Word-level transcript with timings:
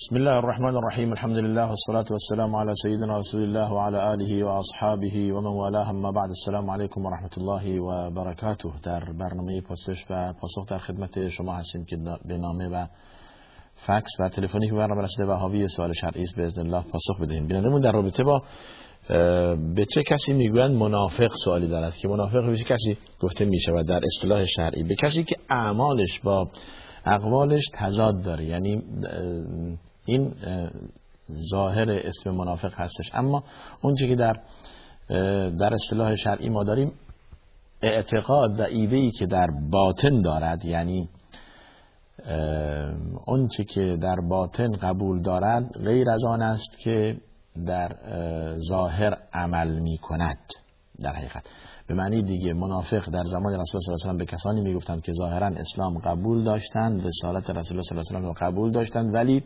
بسم 0.00 0.16
الله 0.16 0.36
الرحمن 0.36 0.76
الرحیم 0.76 1.12
الحمد 1.12 1.36
لله 1.36 1.68
والصلاة 1.68 2.04
والسلام 2.10 2.56
على 2.56 2.72
سيدنا 2.74 3.18
رسول 3.18 3.42
الله 3.42 3.72
وعلى 3.72 4.14
آله 4.14 4.44
وأصحابه 4.44 5.32
ومن 5.32 5.46
والاه 5.46 5.92
ما 5.92 6.12
بعد 6.12 6.28
السلام 6.28 6.70
علیکم 6.70 7.06
و 7.06 7.10
رحمت 7.10 7.38
الله 7.38 7.80
و 7.80 8.10
برکاته 8.10 8.68
در 8.82 9.00
برنامه 9.00 9.60
پرسش 9.60 10.04
و 10.10 10.32
پاسخ 10.32 10.68
در 10.70 10.78
خدمت 10.78 11.28
شما 11.28 11.54
هستیم 11.54 11.84
که 11.84 11.96
به 12.24 12.38
نامه 12.38 12.68
و 12.68 12.86
فکس 13.86 14.10
و 14.20 14.28
تلفنی 14.28 14.66
که 14.66 14.72
برنامه 14.72 15.02
رسیده 15.02 15.24
و 15.24 15.32
حاوی 15.32 15.68
سوال 15.68 15.92
شرعی 15.92 16.22
است 16.22 16.36
باذن 16.36 16.60
الله 16.60 16.82
پاسخ 16.82 17.20
بدهیم 17.20 17.46
بینندمون 17.46 17.80
در 17.80 17.92
رابطه 17.92 18.24
با 18.24 18.42
به 19.74 19.84
چه 19.94 20.02
کسی 20.02 20.32
می‌گویند 20.32 20.76
منافق 20.76 21.30
سوالی 21.44 21.68
دارد 21.68 21.94
که 21.94 22.08
منافق 22.08 22.46
به 22.46 22.56
چه 22.56 22.64
کسی 22.64 22.98
گفته 23.20 23.44
میشه 23.44 23.72
و 23.72 23.82
در 23.82 24.00
اصطلاح 24.04 24.44
شرعی 24.46 24.82
به 24.82 24.94
کسی 24.94 25.24
که 25.24 25.36
اعمالش 25.50 26.20
با 26.20 26.48
اقوالش 27.06 27.62
تضاد 27.74 28.22
داره 28.22 28.44
یعنی 28.44 28.82
این 30.10 30.34
ظاهر 31.50 31.90
اسم 31.90 32.30
منافق 32.30 32.72
هستش. 32.80 33.10
اما 33.14 33.44
اون 33.82 33.94
که 33.94 34.16
در 34.16 34.32
در 35.58 35.74
اصطلاح 35.74 36.14
شرعی 36.14 36.48
ما 36.48 36.64
داریم 36.64 36.92
اعتقاد 37.82 38.60
و 38.60 38.62
ایده 38.62 39.10
که 39.10 39.26
در 39.26 39.46
باطن 39.70 40.22
دارد 40.22 40.64
یعنی 40.64 41.08
اون 43.26 43.48
که 43.74 43.96
در 44.02 44.16
باطن 44.28 44.72
قبول 44.72 45.22
دارد 45.22 45.72
غیر 45.84 46.10
از 46.10 46.24
آن 46.24 46.42
است 46.42 46.78
که 46.78 47.16
در 47.66 47.96
ظاهر 48.68 49.16
عمل 49.32 49.78
می 49.78 49.98
کند 49.98 50.38
در 51.00 51.12
حقیقت. 51.12 51.44
به 51.86 51.94
معنی 51.94 52.22
دیگه 52.22 52.52
منافق 52.52 53.10
در 53.10 53.24
زمان 53.24 53.60
رسول 53.60 53.80
صلی 53.80 53.92
الله 53.92 54.04
علیه 54.04 54.14
و 54.14 54.18
به 54.18 54.24
کسانی 54.24 54.60
می‌گفتند 54.60 55.02
که 55.02 55.12
ظاهرا 55.12 55.46
اسلام 55.46 55.98
قبول 55.98 56.44
داشتند 56.44 57.06
رسالت 57.06 57.50
رسول 57.50 57.76
الله 57.76 57.82
صلی 57.82 57.98
الله 57.98 58.18
علیه 58.18 58.28
و 58.28 58.50
قبول 58.50 58.70
داشتند 58.70 59.14
ولی 59.14 59.42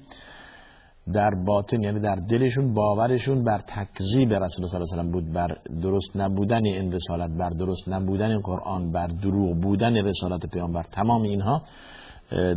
در 1.12 1.30
باطن 1.46 1.82
یعنی 1.82 2.00
در 2.00 2.14
دلشون 2.14 2.74
باورشون 2.74 3.44
بر 3.44 3.58
تکذیب 3.58 4.32
رسول 4.32 4.64
الله 4.64 4.68
صلی 4.68 4.80
الله 4.80 4.92
علیه 4.92 5.08
و 5.08 5.12
بود 5.12 5.32
بر 5.32 5.56
درست 5.82 6.16
نبودن 6.16 6.64
این 6.64 6.92
رسالت 6.92 7.30
بر 7.30 7.48
درست 7.48 7.88
نبودن 7.88 8.38
قرآن 8.38 8.92
بر 8.92 9.06
دروغ 9.06 9.60
بودن 9.60 9.96
رسالت 9.96 10.46
پیامبر. 10.46 10.82
تمام 10.82 11.22
اینها 11.22 11.62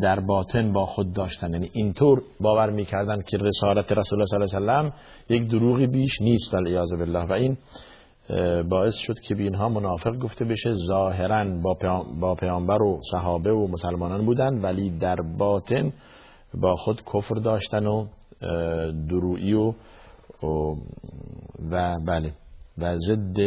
در 0.01 0.19
باطن 0.19 0.73
با 0.73 0.85
خود 0.85 1.13
داشتن. 1.13 1.53
یعنی 1.53 1.69
اینطور 1.73 2.21
باور 2.41 2.69
می‌کردن 2.69 3.21
که 3.21 3.37
رسالت 3.37 3.91
رسول 3.91 4.19
الله 4.19 4.45
صلی 4.47 4.59
الله 4.59 4.71
علیه 4.71 4.91
و 5.29 5.33
یک 5.33 5.47
دروغی 5.51 5.87
بیش 5.87 6.21
نیست 6.21 6.55
الیاذ 6.55 6.93
بالله. 6.93 7.25
و 7.25 7.31
این 7.31 7.57
باعث 8.69 8.95
شد 8.95 9.19
که 9.19 9.35
به 9.35 9.43
اینها 9.43 9.69
منافق 9.69 10.17
گفته 10.17 10.45
بشه 10.45 10.73
ظاهرا 10.87 11.45
با 12.21 12.35
پیامبر 12.35 12.81
و 12.81 12.99
صحابه 13.11 13.51
و 13.51 13.67
مسلمانان 13.67 14.25
بودن 14.25 14.61
ولی 14.61 14.89
در 14.89 15.15
باطن 15.37 15.93
با 16.61 16.75
خود 16.75 17.01
کفر 17.13 17.35
داشتن 17.35 17.85
و 17.85 18.07
درویی 19.09 19.53
و 19.53 19.73
و 21.71 21.95
بله. 22.07 22.33
و 22.77 22.95
ضد 22.97 23.39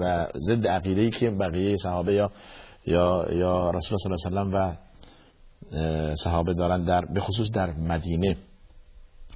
و 0.00 0.26
ضد 0.40 0.66
عقیده 0.66 1.10
که 1.10 1.30
بقیه 1.30 1.76
صحابه 1.76 2.14
یا 2.14 2.30
یا 2.86 3.26
یا 3.32 3.70
رسول 3.70 3.98
الله 4.06 4.16
صلی 4.16 4.38
الله 4.38 4.58
علیه 4.58 4.78
و 5.72 6.14
صحابه 6.14 6.54
دارن 6.54 6.84
در 6.84 7.00
به 7.14 7.20
خصوص 7.20 7.50
در 7.50 7.70
مدینه. 7.70 8.36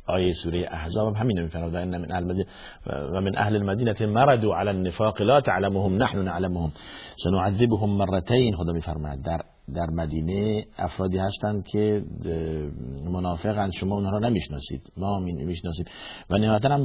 آیه 0.09 0.33
سوره 0.33 0.69
احزاب 0.71 1.17
همین 1.17 1.43
میفرماد 1.43 1.75
ان 1.75 1.97
من 1.97 2.13
اهل 2.13 2.45
و 2.89 3.21
من 3.21 3.39
اهل 3.39 3.57
المدینه 3.57 4.07
مردوا 4.07 4.57
على 4.57 4.69
النفاق 4.69 5.23
لا 5.23 5.41
تعلمهم 5.41 6.03
نحن 6.03 6.19
نعلمهم. 6.19 6.73
سنعذبهم 7.25 7.91
مرتين 7.91 8.57
خدا 8.57 8.73
میفرماید. 8.73 9.23
در 9.23 9.41
در 9.75 9.87
مدینه 9.91 10.65
افرادی 10.79 11.19
هستند 11.19 11.67
که 11.67 12.03
منافقند. 13.05 13.73
شما 13.73 13.95
اونها 13.95 14.11
را 14.11 14.19
نمی‌شناسید. 14.29 14.93
ما 14.97 15.21
می‌شناسیم 15.21 15.85
و 16.31 16.39
نهایتا 16.39 16.69
هم 16.69 16.85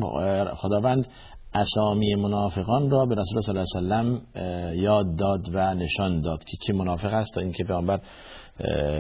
خداوند 0.56 1.08
اسامی 1.54 2.16
منافقان 2.16 2.90
را 2.90 3.06
به 3.06 3.16
رسول 3.16 3.42
صلی 3.42 3.58
الله 3.78 3.96
علیه 3.96 4.20
و 4.36 4.76
یاد 4.76 5.16
داد 5.16 5.42
و 5.54 5.74
نشان 5.74 6.22
داد 6.22 6.44
که 6.44 6.58
کی 6.58 6.74
منافق 6.74 7.14
است 7.14 7.34
تا 7.34 7.42
اینکه 7.42 7.64
پیامبر 7.64 8.02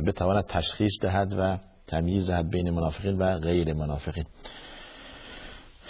بتواند 0.08 0.46
تشخیص 0.46 0.92
دهد 1.02 1.36
و 1.40 1.58
تمییز 1.88 2.28
دهد 2.28 2.50
بین 2.50 2.70
منافقین 2.70 3.18
و 3.18 3.40
غیر 3.40 3.74
منافقین. 3.74 4.26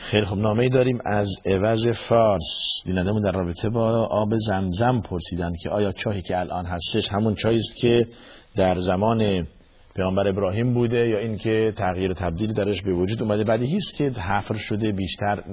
خیلی 0.01 0.25
خوب. 0.25 0.39
نامه 0.39 0.69
داریم 0.69 0.99
از 1.05 1.29
عوض 1.45 1.87
فارس. 2.09 2.83
بینندمون 2.85 3.21
در 3.21 3.31
رابطه 3.31 3.69
با 3.69 4.05
آب 4.05 4.37
زمزم 4.37 5.01
پرسیدند 5.01 5.55
که 5.63 5.69
آیا 5.69 5.91
چاهی 5.91 6.21
که 6.21 6.39
الان 6.39 6.65
هستش 6.65 7.09
همون 7.11 7.35
چاهی 7.35 7.55
است 7.55 7.75
که 7.81 8.07
در 8.55 8.73
زمان 8.73 9.47
پیامبر 9.95 10.27
ابراهیم 10.27 10.73
بوده 10.73 11.09
یا 11.09 11.17
اینکه 11.17 11.73
تغییر 11.77 12.13
تبدیل 12.13 12.53
درش 12.53 12.81
به 12.81 12.93
وجود 12.93 13.21
اومده؟ 13.21 13.43
بعدی 13.43 13.77
است 13.77 13.97
که 13.97 14.09
حفر 14.09 14.55
شده 14.57 14.91
بیشتر 14.91 15.43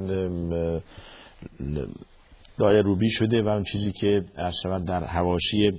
دایه 2.59 2.83
روبی 2.83 3.11
شده 3.11 3.43
و 3.43 3.49
اون 3.49 3.65
چیزی 3.65 3.93
که 3.93 4.25
شود 4.63 4.85
در 4.85 5.05
هواشی 5.05 5.73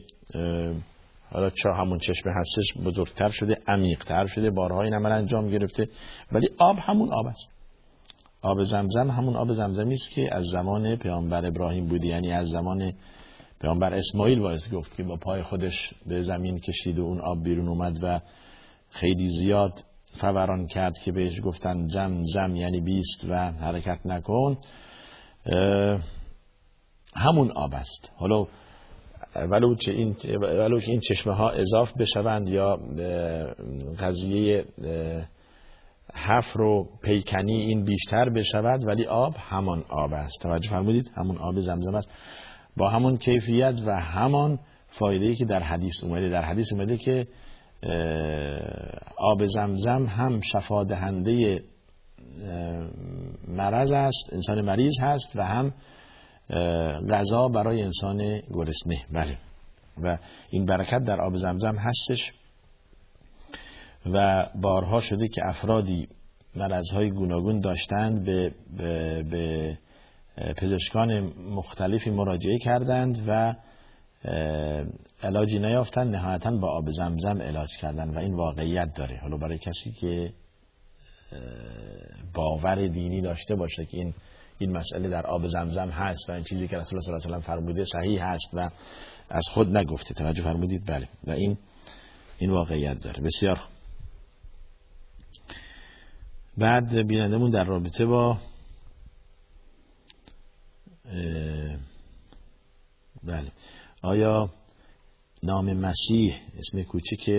حالا 1.32 1.50
چرا 1.50 1.76
همون 1.76 2.00
چشمه 2.00 2.34
هستش 2.34 2.86
بزرگتر 2.86 3.30
شده 3.30 3.58
عمیقتر 3.68 4.28
شده 4.28 4.50
بارهای 4.50 4.90
نمر 4.90 5.12
انجام 5.12 5.50
گرفته. 5.50 5.88
ولی 6.32 6.48
آب 6.58 6.78
همون 6.80 7.14
آب 7.14 7.26
است. 7.26 7.59
آب 8.42 8.64
زمزم 8.64 9.10
همون 9.10 9.36
آب 9.36 9.54
زمزمی 9.54 9.94
است 9.94 10.10
که 10.16 10.36
از 10.36 10.46
زمان 10.46 10.96
پیامبر 10.96 11.46
ابراهیم 11.46 11.86
بوده 11.86 12.08
یعنی 12.08 12.32
از 12.32 12.48
زمان 12.48 12.94
پیامبر 13.62 13.94
اسماعیل 13.94 14.40
باعث 14.40 14.74
گفت 14.74 14.96
که 14.96 15.04
با 15.04 15.16
پای 15.16 15.44
خودش 15.44 15.94
به 16.06 16.22
زمین 16.22 16.60
کشید 16.60 17.00
و 17.00 17.04
اون 17.04 17.22
آب 17.22 17.44
بیرون 17.44 17.68
اومد 17.68 18.00
و 18.04 18.20
خیلی 18.90 19.28
زیاد 19.28 19.84
فوران 20.22 20.68
کرد 20.68 20.94
که 21.06 21.12
بهش 21.12 21.42
گفتن 21.44 21.88
زم 21.88 22.24
زم 22.34 22.56
یعنی 22.56 22.82
بیست 22.82 23.26
و 23.30 23.52
حرکت 23.52 24.06
نکن. 24.06 24.58
همون 27.16 27.52
آب 27.52 27.74
است. 27.74 28.12
حالا 28.16 28.48
ولو 29.36 29.76
که 29.76 29.92
این 29.92 30.16
ولو 30.42 30.80
که 30.80 30.92
این 30.92 31.00
چشمه 31.00 31.34
ها 31.34 31.50
اضاف 31.50 31.94
بشوند 31.98 32.50
یا 32.50 32.80
قضیه 34.00 34.66
حفر 36.14 36.62
و 36.62 36.90
پیکنی 37.04 37.62
این 37.62 37.84
بیشتر 37.84 38.30
بشود 38.30 38.88
ولی 38.88 39.06
آب 39.06 39.36
همان 39.38 39.84
آب 39.90 40.14
است. 40.14 40.42
توجه 40.42 40.70
فرمودید؟ 40.70 41.12
همون 41.18 41.38
آب 41.38 41.60
زمزم 41.60 41.96
است. 41.96 42.10
با 42.78 42.90
همون 42.90 43.18
کیفیت 43.18 43.76
و 43.86 44.02
همان 44.02 44.60
فایده 44.88 45.36
که 45.36 45.46
در 45.46 45.64
حدیث 45.64 46.04
اومده. 46.04 46.30
در 46.30 46.42
حدیث 46.42 46.74
اومده 46.74 46.98
که 46.98 47.28
آب 49.18 49.48
زمزم 49.48 50.06
هم 50.06 50.42
شفا 50.42 50.84
دهنده 50.84 51.64
مرض 53.48 53.92
است 53.92 54.34
انسان 54.34 54.66
مریض 54.66 54.94
هست 55.02 55.36
و 55.36 55.46
هم 55.46 55.74
غذا 57.10 57.48
برای 57.48 57.82
انسان 57.82 58.42
گرسنه. 58.54 59.02
بله. 59.14 59.38
و 60.04 60.18
این 60.50 60.66
برکت 60.66 61.04
در 61.04 61.22
آب 61.22 61.36
زمزم 61.36 61.76
هستش. 61.76 62.32
و 64.06 64.48
بارها 64.56 65.02
شده 65.02 65.28
که 65.28 65.42
افرادی 65.46 66.08
مرضهای 66.56 67.12
گوناگون 67.12 67.60
داشتند 67.60 68.26
به, 68.26 68.52
به, 68.78 69.24
به 69.24 69.78
پزشکان 70.58 71.20
مختلفی 71.50 72.10
مراجعه 72.10 72.58
کردند 72.58 73.24
و 73.28 73.56
علاجی 75.24 75.60
نیافتند 75.60 76.16
نهایتا 76.16 76.52
با 76.52 76.72
آب 76.72 76.92
زمزم 76.92 77.42
علاج 77.42 77.70
کردند 77.82 78.16
و 78.16 78.20
این 78.20 78.36
واقعیت 78.36 78.94
داره. 78.96 79.18
حالا 79.18 79.38
برای 79.38 79.58
کسی 79.58 79.92
که 79.92 80.34
باور 82.34 82.88
دینی 82.88 83.22
داشته 83.22 83.56
باشه 83.56 83.86
که 83.86 83.98
این 83.98 84.14
این 84.60 84.72
مسئله 84.72 85.10
در 85.10 85.28
آب 85.28 85.48
زمزم 85.48 85.90
هست 85.90 86.30
و 86.30 86.34
این 86.34 86.44
چیزی 86.44 86.68
که 86.68 86.78
رسول 86.78 86.98
الله 86.98 87.20
صلی 87.20 87.34
الله 87.34 87.36
علیه 87.36 87.38
و 87.38 87.56
فرموده 87.56 87.86
صحیح 87.86 88.24
هست 88.24 88.50
و 88.54 88.70
از 89.30 89.44
خود 89.54 89.78
نگفته 89.78 90.14
توجه 90.14 90.44
فرمودید 90.44 90.86
بله. 90.86 91.08
و 91.28 91.32
این 91.32 91.58
این 92.40 92.52
واقعیت 92.52 93.00
داره. 93.00 93.24
بسیار 93.24 93.60
بعد 96.60 97.08
بینندمون 97.08 97.50
در 97.50 97.64
رابطه 97.64 98.06
با 98.06 98.38
بله. 103.24 103.52
آیا 104.02 104.50
نام 105.44 105.74
مسیح 105.74 106.36
اسم 106.58 106.84
کوچیک 106.84 107.30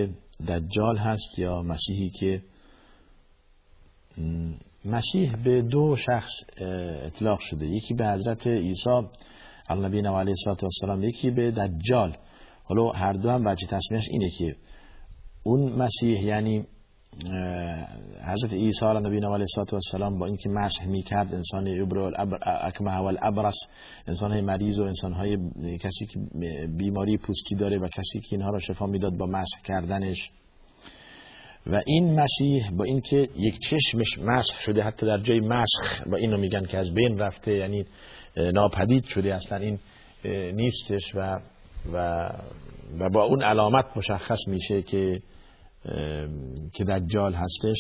دجال 0.49 0.97
هست 0.97 1.39
یا 1.39 1.63
مسیحی 1.63 2.11
که 2.11 2.43
مسیح 4.85 5.37
به 5.37 5.63
دو 5.63 5.97
شخص 5.97 6.31
اطلاق 7.03 7.41
شده؟ 7.41 7.67
یکی 7.67 7.95
به 7.95 8.09
حضرت 8.09 8.47
عیسی 8.47 8.91
و 9.71 10.19
علیه 10.19 10.35
السلام 10.47 11.03
یکی 11.03 11.31
به 11.31 11.51
دجال. 11.51 12.17
حالا 12.65 12.91
هر 12.91 13.13
دو 13.13 13.31
هم 13.31 13.47
وجه 13.47 13.67
تصمیهش 13.67 14.05
اینه 14.11 14.31
که 14.39 14.57
اون 15.43 15.73
مسیح 15.73 16.25
یعنی 16.25 16.67
حضرت 18.25 18.53
عیسی 18.53 18.87
علیه 18.87 19.01
نبی 19.01 19.21
و 19.21 19.35
علیه 19.35 19.47
السلام 19.73 20.19
با 20.19 20.27
اینکه 20.27 20.49
مسح 20.49 20.87
می‌کرد 20.87 21.35
انسان 21.35 21.69
ابر 22.19 22.39
اکمه 22.67 22.97
و 22.97 23.05
الابرس 23.05 23.57
انسان 24.07 24.41
مریض 24.41 24.79
و 24.79 24.83
انسان 24.83 25.13
های 25.13 25.39
کسی 25.79 26.07
که 26.07 26.21
بیماری 26.77 27.17
پوستی 27.17 27.55
داره 27.55 27.79
و 27.79 27.89
کسی 27.89 28.21
که 28.21 28.37
اینها 28.37 28.51
را 28.51 28.59
شفا 28.59 28.87
می‌داد 28.87 29.17
با 29.17 29.27
مسح 29.27 29.61
کردنش. 29.65 30.31
و 31.67 31.81
این 31.87 32.21
مسیح 32.21 32.71
با 32.71 32.85
اینکه 32.85 33.29
یک 33.37 33.59
چشمش 33.59 34.19
مسخ 34.19 34.61
شده 34.61 34.83
حتی 34.83 35.07
در 35.07 35.19
جای 35.19 35.41
مسخ 35.41 36.09
با 36.11 36.17
اینو 36.17 36.37
میگن 36.37 36.65
که 36.65 36.79
از 36.79 36.95
بین 36.95 37.19
رفته 37.19 37.53
یعنی 37.53 37.87
ناپدید 38.37 39.05
شده 39.05 39.35
اصلا 39.35 39.59
این 39.59 39.79
نیستش 40.55 41.15
و 41.15 41.41
و 41.93 42.29
و 42.99 43.09
با 43.09 43.25
اون 43.25 43.43
علامت 43.43 43.87
مشخص 43.97 44.49
میشه 44.49 44.83
که 44.83 45.21
که 46.73 46.85
دجال 46.85 47.35
هستش 47.35 47.77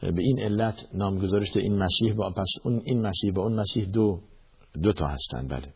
به 0.00 0.22
این 0.22 0.40
علت 0.40 0.86
نامگذاری 0.94 1.46
شده 1.46 1.62
این 1.62 1.78
مسیح 1.78 2.14
با 2.14 2.30
پس 2.30 2.48
اون 2.64 2.82
این 2.84 3.02
مسیح 3.02 3.32
با 3.32 3.42
اون 3.42 3.60
مسیح 3.60 3.84
دو 3.84 4.20
دو 4.82 4.92
تا 4.92 5.06
هستند 5.06 5.48
بله. 5.48 5.74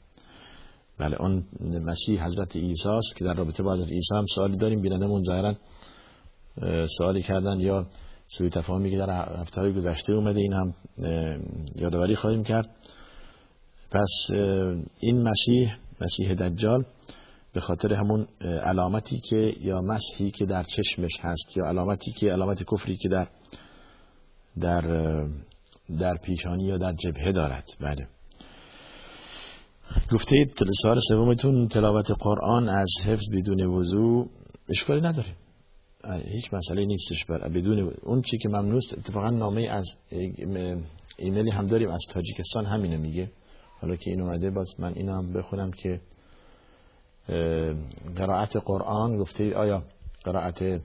بله 0.99 1.23
اون 1.23 1.45
مسیح 1.61 2.25
حضرت 2.25 2.57
عیسی 2.57 2.89
است 2.89 3.17
که 3.17 3.25
در 3.25 3.35
رابطه 3.35 3.63
با 3.63 3.75
حضرت 3.75 3.89
عیسی 3.89 4.15
هم 4.15 4.27
سوالی 4.35 4.57
داریم 4.57 4.81
بینندمون 4.81 5.23
ظاهرا 5.23 5.55
سوالی 6.99 7.23
کردن 7.23 7.61
یا 7.61 7.87
سوی 8.27 8.51
تفاهمی 8.51 8.91
که 8.91 8.97
در 8.97 9.41
هفته 9.41 9.61
های 9.61 9.73
گذشته 9.73 10.13
اومده 10.13 10.41
این 10.41 10.53
هم 10.53 10.75
یادآوری 11.75 12.17
خواهیم 12.17 12.45
کرد. 12.45 12.71
پس 13.91 14.29
این 15.01 15.23
مسیح 15.23 15.75
مسیح 16.01 16.35
دجال 16.35 16.85
به 17.55 17.61
خاطر 17.61 17.93
همون 17.93 18.27
علامتی 18.41 19.21
که 19.31 19.55
یا 19.61 19.81
مسیحی 19.81 20.31
که 20.31 20.47
در 20.47 20.63
چشمش 20.63 21.13
هست 21.21 21.57
یا 21.57 21.65
علامتی 21.65 22.13
که 22.13 22.27
علامت 22.27 22.63
کفری 22.63 22.97
که 22.97 23.09
در 23.09 23.29
در 24.61 24.83
در 25.99 26.17
پیشانی 26.17 26.65
یا 26.65 26.79
در 26.79 26.93
جبهه 26.93 27.33
دارد. 27.33 27.65
بله. 27.81 28.09
گفته 30.13 30.51
سال 30.83 31.01
سومتون 31.09 31.69
تلاوت 31.69 32.11
قرآن 32.11 32.69
از 32.69 32.89
حفظ 33.05 33.31
بدون 33.33 33.65
وضوع 33.65 34.29
اشکالی 34.69 35.01
نداره. 35.01 35.37
هیچ 36.25 36.55
مسئله 36.55 36.85
نیستش. 36.85 37.25
بر 37.25 37.49
بدون 37.49 37.93
اون 38.03 38.23
چی 38.23 38.39
که 38.39 38.49
ممنوست 38.49 38.99
اتفاقا 38.99 39.31
نامه 39.31 39.69
از 39.71 39.87
ایمیلی 41.19 41.51
هم 41.51 41.67
داریم. 41.67 41.91
از 41.91 42.01
تاجیکستان 42.11 42.67
همینه 42.67 42.97
میگه. 42.97 43.31
حالا 43.81 43.97
که 43.97 44.11
این 44.11 44.21
اومده 44.21 44.51
باز 44.51 44.75
من 44.79 44.93
اینا 44.95 45.19
هم 45.19 45.33
بخونم 45.33 45.71
که 45.71 46.01
قرائت 48.17 48.57
قرآن 48.57 49.17
گفته 49.17 49.57
آیا 49.57 49.83
قرائت 50.25 50.81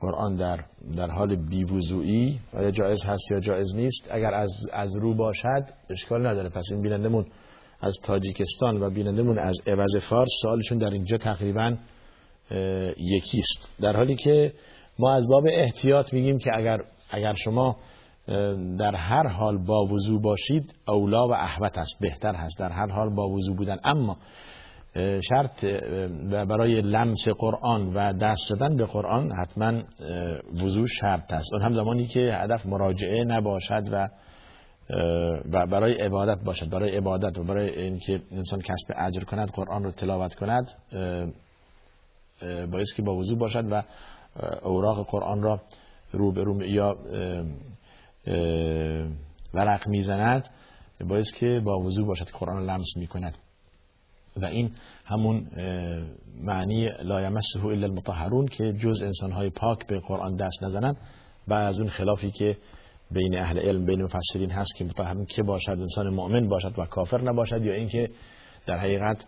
قرآن 0.00 0.36
در 0.36 0.64
در 0.96 1.10
حال 1.10 1.36
بیوضوعی 1.36 2.40
آیا 2.52 2.70
جایز 2.70 3.04
هست 3.04 3.30
یا 3.30 3.40
جایز 3.40 3.74
نیست؟ 3.74 4.08
اگر 4.10 4.34
از 4.34 4.50
از 4.72 4.96
رو 4.96 5.14
باشد 5.14 5.64
اشکال 5.90 6.26
نداره. 6.26 6.48
پس 6.48 6.64
این 6.70 6.82
بینندمون 6.82 7.26
از 7.80 7.96
تاجیکستان 8.02 8.82
و 8.82 8.90
بینندمون 8.90 9.38
از 9.38 9.56
عوض 9.66 9.96
فارس 10.10 10.28
سوالشون 10.42 10.78
در 10.78 10.90
اینجا 10.90 11.18
تقریبا 11.18 11.76
یکیست. 12.98 13.80
در 13.80 13.96
حالی 13.96 14.14
که 14.14 14.52
ما 14.98 15.12
از 15.12 15.28
باب 15.28 15.44
احتیاط 15.46 16.12
میگیم 16.12 16.38
که 16.38 16.50
اگر 16.56 16.78
اگر 17.10 17.34
شما 17.34 17.76
در 18.78 18.94
هر 18.94 19.26
حال 19.26 19.58
با 19.58 19.84
وضو 19.84 20.20
باشید 20.20 20.74
اولا 20.88 21.28
و 21.28 21.32
احوت 21.32 21.78
است 21.78 21.96
بهتر 22.00 22.34
هست. 22.34 22.58
در 22.58 22.68
هر 22.68 22.86
حال 22.86 23.14
با 23.14 23.28
وضو 23.28 23.54
بودن. 23.54 23.76
اما 23.84 24.16
شرط 25.28 25.64
برای 26.30 26.80
لمس 26.80 27.28
قرآن 27.38 27.94
و 27.94 28.12
دست 28.12 28.50
دادن 28.50 28.76
به 28.76 28.86
قرآن 28.86 29.32
حتما 29.32 29.82
وضو 30.64 30.86
شرط 30.86 31.32
است. 31.32 31.52
اون 31.52 31.62
هم 31.62 31.72
زمانی 31.72 32.06
که 32.06 32.20
هدف 32.20 32.66
مراجعه 32.66 33.24
نباشد 33.24 33.82
و 33.92 34.08
و 35.52 35.66
برای 35.66 35.94
عبادت 35.94 36.44
باشد. 36.44 36.70
برای 36.70 36.96
عبادت 36.96 37.38
و 37.38 37.44
برای 37.44 37.82
اینکه 37.82 38.22
انسان 38.30 38.60
کسب 38.60 38.94
اجر 38.96 39.24
کند 39.24 39.50
قرآن 39.50 39.84
رو 39.84 39.90
تلاوت 39.90 40.34
کند 40.34 40.68
باید 42.72 42.86
که 42.96 43.02
با 43.02 43.16
وضو 43.16 43.36
باشد 43.36 43.64
و 43.72 43.82
اوراق 44.62 45.06
قرآن 45.06 45.42
را 45.42 45.60
رو 46.12 46.32
به 46.32 46.44
رو 46.44 46.62
یا 46.62 46.96
ورق 49.54 49.88
می‌زند 49.88 50.48
باید 51.08 51.30
که 51.38 51.60
با 51.64 51.78
وضو 51.78 52.06
باشد 52.06 52.26
قرآن 52.38 52.64
لمس 52.64 52.96
می‌کند. 52.96 53.38
و 54.36 54.44
این 54.44 54.70
همون 55.04 55.46
معنی 56.42 56.88
لا 57.02 57.22
یمسه 57.22 57.64
الا 57.64 57.86
المطهرون 57.86 58.48
که 58.48 58.72
جز 58.72 59.02
انسانهای 59.02 59.50
پاک 59.50 59.86
به 59.86 60.00
قرآن 60.00 60.36
دست 60.36 60.62
نزنند 60.62 60.96
و 61.48 61.54
از 61.54 61.80
اون 61.80 61.90
خلافی 61.90 62.30
که 62.30 62.56
بین 63.10 63.38
اهل 63.38 63.58
علم 63.58 63.86
بین 63.86 64.02
مفسرین 64.02 64.50
هست 64.50 64.76
که 64.76 64.84
مطهرون 64.84 65.26
که 65.26 65.42
باشد 65.42 65.70
انسان 65.70 66.08
مؤمن 66.08 66.48
باشد 66.48 66.78
و 66.78 66.84
کافر 66.84 67.20
نباشد 67.20 67.64
یا 67.64 67.72
اینکه 67.72 68.10
در 68.66 68.76
حقیقت 68.76 69.24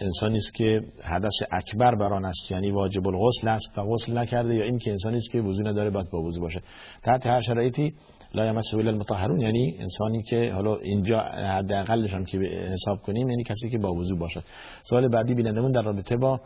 انسانی 0.00 0.36
است 0.36 0.54
که 0.54 0.82
حدث 1.02 1.32
اکبر 1.52 1.94
بر 1.94 2.12
آن 2.12 2.24
است 2.24 2.50
یعنی 2.50 2.70
واجب 2.70 3.06
الغسل 3.08 3.48
است 3.48 3.78
و 3.78 3.82
غسل 3.82 4.18
نکرده 4.18 4.54
یا 4.54 4.64
اینکه 4.64 4.90
انسانی 4.90 5.16
است 5.16 5.30
که 5.30 5.40
وضو 5.40 5.62
نداره 5.62 5.90
باید 5.90 6.10
با 6.10 6.22
وضو 6.22 6.40
باشه. 6.40 6.62
تحت 7.02 7.26
هر 7.26 7.40
شرایطی 7.40 7.94
لا 8.34 8.46
یمسه 8.46 8.76
الا 8.78 8.90
المطهرون 8.90 9.40
یعنی 9.40 9.76
انسانی 9.78 10.22
که 10.22 10.52
حالا 10.52 10.76
اینجا 10.76 11.20
حداقلش 11.58 12.14
هم 12.14 12.24
که 12.24 12.38
حساب 12.38 13.02
کنیم 13.02 13.30
یعنی 13.30 13.44
کسی 13.44 13.70
که 13.70 13.78
با 13.78 13.94
وضو 13.94 14.16
باشد. 14.16 14.44
سوال 14.82 15.08
بعدی 15.08 15.34
بینندمون 15.34 15.72
در 15.72 15.82
رابطه 15.82 16.16
با 16.16 16.40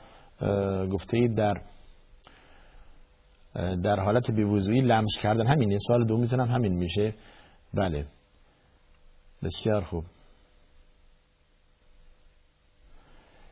گفته 0.93 1.29
در 1.37 1.55
در 3.83 4.01
حالت 4.01 4.31
بیوضویی 4.31 4.81
لمس 4.81 5.19
کردن. 5.23 5.47
همینه 5.47 5.77
سال 5.89 6.07
دو 6.07 6.17
می‌تونم 6.17 6.47
همین 6.47 6.73
میشه. 6.73 7.15
بله. 7.75 8.05
بسیار 9.43 9.85
خوب. 9.85 10.05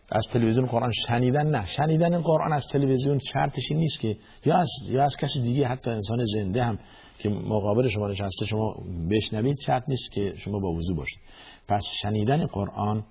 از 0.08 0.26
تلویزیون 0.32 0.66
قرآن 0.66 0.90
شنیدن 1.06 1.46
نه. 1.46 1.66
شنیدن 1.66 2.18
قرآن 2.18 2.52
از 2.52 2.66
تلویزیون 2.66 3.18
شرطشی 3.18 3.74
نیست 3.74 4.00
که 4.00 4.16
یا 4.44 4.56
از 4.56 4.70
یا 4.88 5.04
از 5.04 5.16
کسی 5.16 5.42
دیگه 5.42 5.68
حتی 5.68 5.90
انسان 5.90 6.24
زنده 6.34 6.64
هم 6.64 6.78
که 7.18 7.28
مقابل 7.28 7.88
شما 7.88 8.08
نشسته 8.08 8.46
شما 8.46 8.76
بشنوید 9.10 9.60
شرط 9.60 9.88
نیست 9.88 10.12
که 10.12 10.34
شما 10.36 10.58
با 10.58 10.68
وضو 10.68 10.94
باشید. 10.94 11.20
پس 11.68 11.84
شنیدن 12.02 12.46
قرآن 12.46 13.04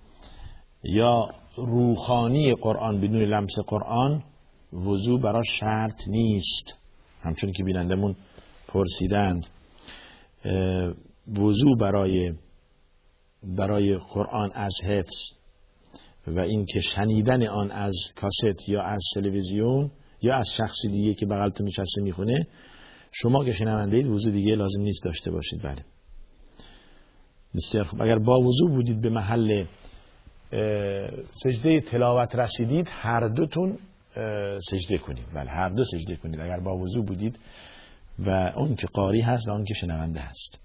یا 0.84 1.30
روخانی 1.58 2.54
قرآن 2.54 3.02
بدون 3.02 3.22
لمس 3.22 3.60
قرآن 3.68 4.24
وضو 4.74 5.18
برای 5.18 5.46
شرط 5.46 6.08
نیست. 6.08 6.78
همچون 7.22 7.52
که 7.52 7.64
بینندمون 7.64 8.16
پرسیدند 8.68 9.48
وضو 11.38 11.76
برای 11.80 12.34
برای 13.44 13.98
قرآن 13.98 14.52
از 14.54 14.74
حفظ 14.84 15.45
و 16.28 16.40
اینکه 16.40 16.82
شنیدن 16.82 17.48
آن 17.48 17.72
از 17.72 17.96
کاست 18.16 18.70
یا 18.70 18.84
از 18.84 19.04
تلویزیون 19.16 19.92
یا 20.22 20.36
از 20.38 20.50
شخصی 20.58 20.88
دیگه 20.88 21.14
که 21.14 21.26
بغلتون 21.26 21.68
نشسته 21.68 22.02
می‌خونه 22.02 22.48
شما 23.12 23.46
که 23.46 23.54
شنونده 23.54 23.98
اید 23.98 24.08
وضو 24.08 24.32
دیگه 24.32 24.56
لازم 24.56 24.82
نیست 24.82 25.04
داشته 25.04 25.32
باشید. 25.32 25.62
بله. 25.62 25.86
بسیار 27.56 27.84
خوب. 27.86 28.02
اگر 28.02 28.20
با 28.20 28.40
وضو 28.40 28.68
بودید 28.68 29.02
به 29.02 29.10
محل 29.10 29.66
سجده 31.32 31.82
تلاوت 31.82 32.36
رسیدید 32.36 32.88
هر 32.92 33.28
دوتون 33.28 33.78
سجده 34.60 34.98
کنید. 34.98 35.26
بله 35.34 35.50
هر 35.50 35.70
دو 35.70 35.84
سجده 35.84 36.16
کنید. 36.16 36.40
اگر 36.40 36.60
با 36.60 36.78
وضو 36.78 37.04
بودید 37.04 37.40
و 38.20 38.30
اون 38.56 38.76
که 38.76 38.88
قاری 38.88 39.22
هست 39.22 39.48
و 39.48 39.52
اون 39.52 39.66
که 39.66 39.74
شنونده 39.74 40.20
هست. 40.20 40.60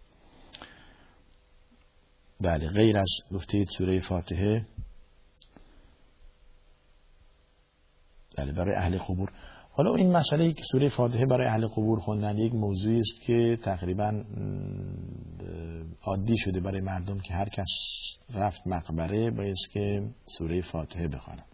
بله 2.41 2.69
غیر 2.69 2.99
از 2.99 3.11
گفتید 3.35 3.69
سوره 3.69 4.01
فاتحه 4.01 4.67
بله 8.41 8.53
برای 8.53 8.75
اهل 8.75 8.99
قبور. 8.99 9.33
حالا 9.73 9.95
این 9.95 10.13
مسئله 10.13 10.53
که 10.53 10.63
سوره 10.73 10.89
فاتحه 10.89 11.27
برای 11.27 11.47
اهل 11.47 11.67
قبور 11.67 11.99
خوندن 11.99 12.39
یک 12.39 12.55
موضوعی 12.55 13.01
است 13.01 13.21
که 13.27 13.59
تقریبا 13.65 14.25
عادی 16.03 16.39
شده 16.39 16.61
برای 16.61 16.81
مردم 16.81 17.19
که 17.21 17.35
هر 17.35 17.49
کس 17.49 17.69
رفت 18.35 18.67
مقبره 18.67 19.31
باید 19.31 19.57
که 19.73 20.03
سوره 20.39 20.63
فاتحه 20.63 21.09
بخواند. 21.09 21.45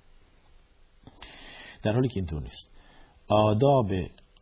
در 1.82 1.92
حالی 1.92 2.08
که 2.08 2.16
اینطور 2.16 2.42
نیست. 2.42 2.70
آداب 3.28 3.88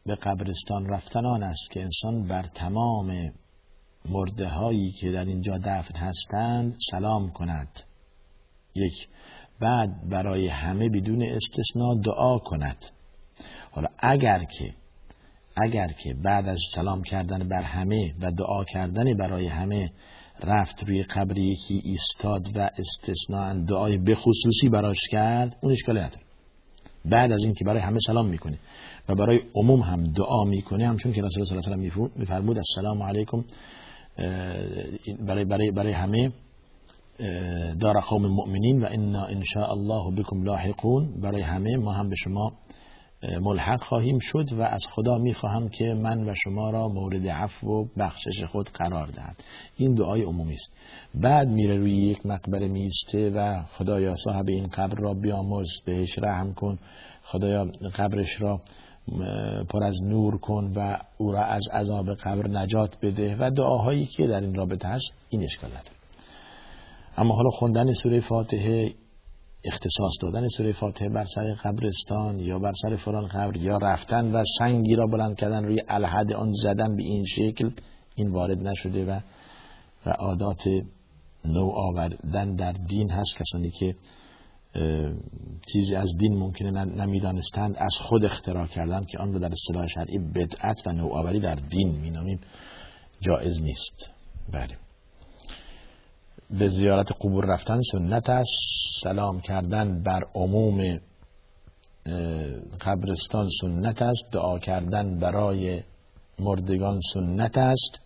به 0.07 0.15
قبرستان 0.15 0.87
رفتن 0.87 1.27
آن 1.27 1.43
است 1.43 1.71
که 1.71 1.83
انسان 1.83 2.29
بر 2.29 2.43
تمام 2.43 3.33
مرده 4.09 4.49
هایی 4.49 4.93
که 4.93 5.13
در 5.13 5.25
اینجا 5.25 5.59
دفن 5.59 5.97
هستند 5.97 6.77
سلام 6.91 7.31
کند. 7.31 7.69
یک 8.75 9.09
بعد 9.61 10.09
برای 10.11 10.49
همه 10.49 10.89
بدون 10.89 11.23
استثناء 11.23 11.95
دعا 11.95 12.39
کند. 12.39 12.77
حالا 13.71 13.89
اگر 13.99 14.45
که 14.59 14.75
اگر 15.57 15.89
که 15.89 16.15
بعد 16.25 16.49
از 16.49 16.59
سلام 16.75 17.03
کردن 17.03 17.49
بر 17.49 17.63
همه 17.63 18.15
و 18.21 18.31
دعا 18.31 18.65
کردن 18.65 19.17
برای 19.17 19.47
همه 19.47 19.91
رفت 20.43 20.85
روی 20.85 21.03
قبر 21.03 21.39
یکی 21.39 21.83
ایستاد 21.85 22.57
و 22.57 22.71
استثناء 22.79 23.55
دعای 23.55 23.99
بخصوصی 23.99 24.69
براش 24.69 25.09
کرد 25.11 25.57
اون 25.61 25.73
اشکالی 25.73 26.01
نداره. 26.01 26.23
بعد 27.05 27.33
از 27.33 27.45
اینکه 27.45 27.65
برای 27.65 27.83
همه 27.83 27.99
سلام 28.07 28.27
می‌کنه 28.27 28.59
و 29.09 29.15
برای 29.15 29.41
عموم 29.55 29.81
هم 29.81 30.13
دعا 30.13 30.45
می‌کنه 30.45 30.87
همچون 30.87 31.13
که 31.13 31.23
رسول 31.23 31.43
الله 31.43 31.61
صلی 31.63 31.73
الله 31.73 31.93
علیه 31.93 32.05
و 32.05 32.19
میفرمود 32.19 32.57
السلام 32.57 33.03
علیکم. 33.03 33.45
برای 35.27 35.45
برای 35.45 35.71
برای 35.71 35.93
همه. 35.93 36.33
دار 37.81 38.01
قوم 38.01 38.27
مؤمنین 38.27 38.83
و 38.83 38.87
انا 38.91 39.25
ان 39.25 39.43
شاء 39.45 39.71
الله 39.71 40.17
بكم 40.17 40.43
لاحقون. 40.43 41.21
برای 41.21 41.43
همه 41.43 41.77
ما 41.77 41.93
هم 41.93 42.09
به 42.09 42.17
شما 42.17 42.53
ملحق 43.41 43.83
خواهیم 43.83 44.19
شد 44.23 44.53
و 44.53 44.63
از 44.63 44.87
خدا 44.93 45.19
می‌خواهم 45.19 45.69
که 45.69 45.95
من 45.95 46.29
و 46.29 46.35
شما 46.45 46.71
را 46.71 46.89
مورد 46.89 47.27
عفو 47.27 47.67
و 47.67 47.87
بخشش 47.99 48.45
خود 48.53 48.69
قرار 48.69 49.07
دهد. 49.07 49.37
این 49.77 49.95
دعای 49.95 50.23
عمومی 50.23 50.55
است. 50.55 50.77
بعد 51.15 51.49
میره 51.49 51.79
روی 51.79 51.97
یک 51.97 52.27
مقبره 52.27 52.69
میسته 52.69 53.31
و 53.31 53.63
خدایا 53.63 54.15
صاحب 54.15 54.49
این 54.49 54.67
قبر 54.67 54.95
را 54.95 55.15
بیامرز 55.15 55.71
بهش 55.87 56.19
رحم 56.19 56.55
کن. 56.55 56.79
خدایا 57.23 57.65
قبرش 57.97 58.43
را 58.43 58.61
پر 59.69 59.85
از 59.85 60.03
نور 60.03 60.39
کن 60.39 60.73
و 60.77 60.99
او 61.19 61.33
را 61.33 61.45
از 61.45 61.63
عذاب 61.73 62.15
قبر 62.15 62.49
نجات 62.49 62.97
بده. 63.03 63.37
و 63.41 63.51
دعاهایی 63.51 64.07
که 64.07 64.27
در 64.27 64.41
این 64.41 64.55
رابطه 64.55 64.89
هست 64.89 65.13
این 65.31 65.45
اشکال 65.45 65.71
اما 67.17 67.35
حالا 67.35 67.51
خوندن 67.51 67.93
سوره 67.93 68.21
فاتحه 68.21 68.95
اختصاص 69.65 70.13
دادن 70.23 70.49
سوره 70.49 70.73
فاتحه 70.73 71.09
بر 71.09 71.25
سر 71.25 71.55
قبرستان 71.55 72.39
یا 72.39 72.59
بر 72.59 72.73
سر 72.83 72.97
فلان 72.97 73.27
قبر 73.27 73.57
یا 73.57 73.77
رفتن 73.77 74.33
و 74.33 74.43
سنگی 74.59 74.95
را 74.95 75.07
بلند 75.07 75.37
کردن 75.37 75.65
روی 75.65 75.83
الحد 75.89 76.33
آن 76.33 76.53
زدن 76.53 76.97
به 76.97 77.03
این 77.03 77.25
شکل 77.25 77.71
این 78.15 78.31
وارد 78.31 78.59
نشده 78.59 79.05
و 79.05 79.21
و 80.07 80.11
عادات 80.11 80.69
نو 81.45 81.71
آوردن 81.75 82.55
در 82.55 82.73
دین 82.73 83.11
هست. 83.11 83.37
کسانی 83.39 83.71
که 83.71 83.95
چیزی 85.73 85.97
از 85.97 86.09
دین 86.19 86.39
ممکنه 86.39 86.85
نمی‌دانستند 86.85 87.77
از 87.79 87.95
خود 88.01 88.25
اختراع 88.25 88.67
کردن 88.67 89.05
که 89.05 89.19
آن 89.19 89.33
رو 89.33 89.39
در 89.39 89.53
اصطلاح 89.53 89.87
شرعی 89.87 90.19
بدعت 90.19 90.87
و 90.87 90.93
نوآوری 90.93 91.41
در 91.41 91.55
دین 91.55 92.01
مینامیم. 92.01 92.41
جایز 93.21 93.63
نیست. 93.63 94.11
بله. 94.53 94.84
به 96.51 96.69
زیارت 96.69 97.13
قبور 97.13 97.45
رفتن 97.45 97.81
سنت 97.93 98.31
است. 98.31 98.51
سلام 99.03 99.41
کردن 99.41 100.03
بر 100.03 100.21
عموم 100.35 101.01
قبرستان 102.81 103.49
سنت 103.61 104.03
است. 104.03 104.25
دعا 104.33 104.59
کردن 104.59 105.19
برای 105.19 105.83
مردگان 106.39 107.01
سنت 107.15 107.59
است. 107.59 108.01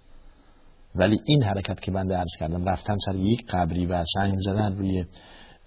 ولی 0.94 1.20
این 1.24 1.42
حرکت 1.42 1.80
که 1.80 1.90
بنده 1.90 2.16
عرض 2.16 2.36
کردم 2.38 2.64
رفتن 2.64 2.96
سر 3.06 3.14
یک 3.14 3.46
قبری 3.50 3.86
و 3.86 4.04
سنگ 4.14 4.34
زدن 4.38 4.78
روی 4.78 5.04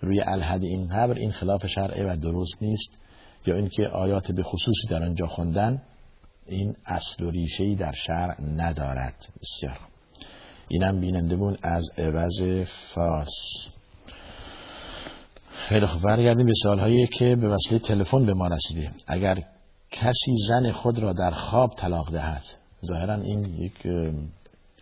روی 0.01 0.21
الحد 0.21 0.63
این 0.63 0.87
قبر 0.87 1.13
این 1.13 1.31
خلاف 1.31 1.67
شرعه 1.67 2.13
و 2.13 2.17
درست 2.17 2.61
نیست. 2.61 2.97
یا 3.45 3.55
اینکه 3.55 3.87
آیات 3.87 4.31
به 4.31 4.43
خصوصی 4.43 4.87
در 4.89 5.03
آنجا 5.03 5.27
خوندن 5.27 5.81
این 6.45 6.75
اصل 6.85 7.23
و 7.23 7.29
ریشه 7.29 7.75
در 7.75 7.91
شرع 7.91 8.41
ندارد. 8.41 9.15
بسیار 9.41 9.90
اینم 10.71 10.99
بیننده 10.99 11.35
بون 11.35 11.57
از 11.63 11.89
عوض 11.97 12.67
فاس 12.93 13.29
خیلی 15.49 15.85
خوب. 15.85 16.01
برگردیم 16.01 16.45
به 16.45 16.53
سالهایی 16.63 17.07
که 17.07 17.35
به 17.35 17.47
وسیله 17.47 17.79
تلفن 17.79 18.25
به 18.25 18.33
ما 18.33 18.47
رسیده. 18.47 18.91
اگر 19.07 19.35
کسی 19.91 20.35
زن 20.47 20.71
خود 20.71 20.99
را 20.99 21.13
در 21.13 21.31
خواب 21.31 21.73
طلاق 21.77 22.11
دهد 22.11 22.43
ظاهرا 22.85 23.15
این 23.15 23.45
یک 23.45 23.87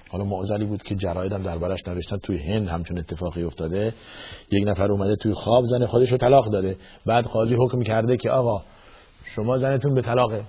حالا 0.09 0.25
معضلی 0.25 0.65
بود 0.65 0.83
که 0.83 0.95
جراید 0.95 1.33
هم 1.33 1.43
دربارش 1.43 1.87
نوشتن 1.87 2.17
توی 2.17 2.37
هند 2.37 2.67
همچون 2.67 2.97
اتفاقی 2.97 3.43
افتاده. 3.43 3.93
یک 4.51 4.67
نفر 4.67 4.91
اومده 4.91 5.15
توی 5.15 5.33
خواب 5.33 5.65
زن 5.65 5.85
خودش 5.85 6.11
رو 6.11 6.17
طلاق 6.17 6.49
داده. 6.49 6.77
بعد 7.05 7.25
قاضی 7.25 7.55
حکم 7.55 7.83
کرده 7.83 8.17
که 8.17 8.29
آقا 8.29 8.63
شما 9.25 9.57
زنتون 9.57 9.93
به 9.93 10.01
طلاقه. 10.01 10.43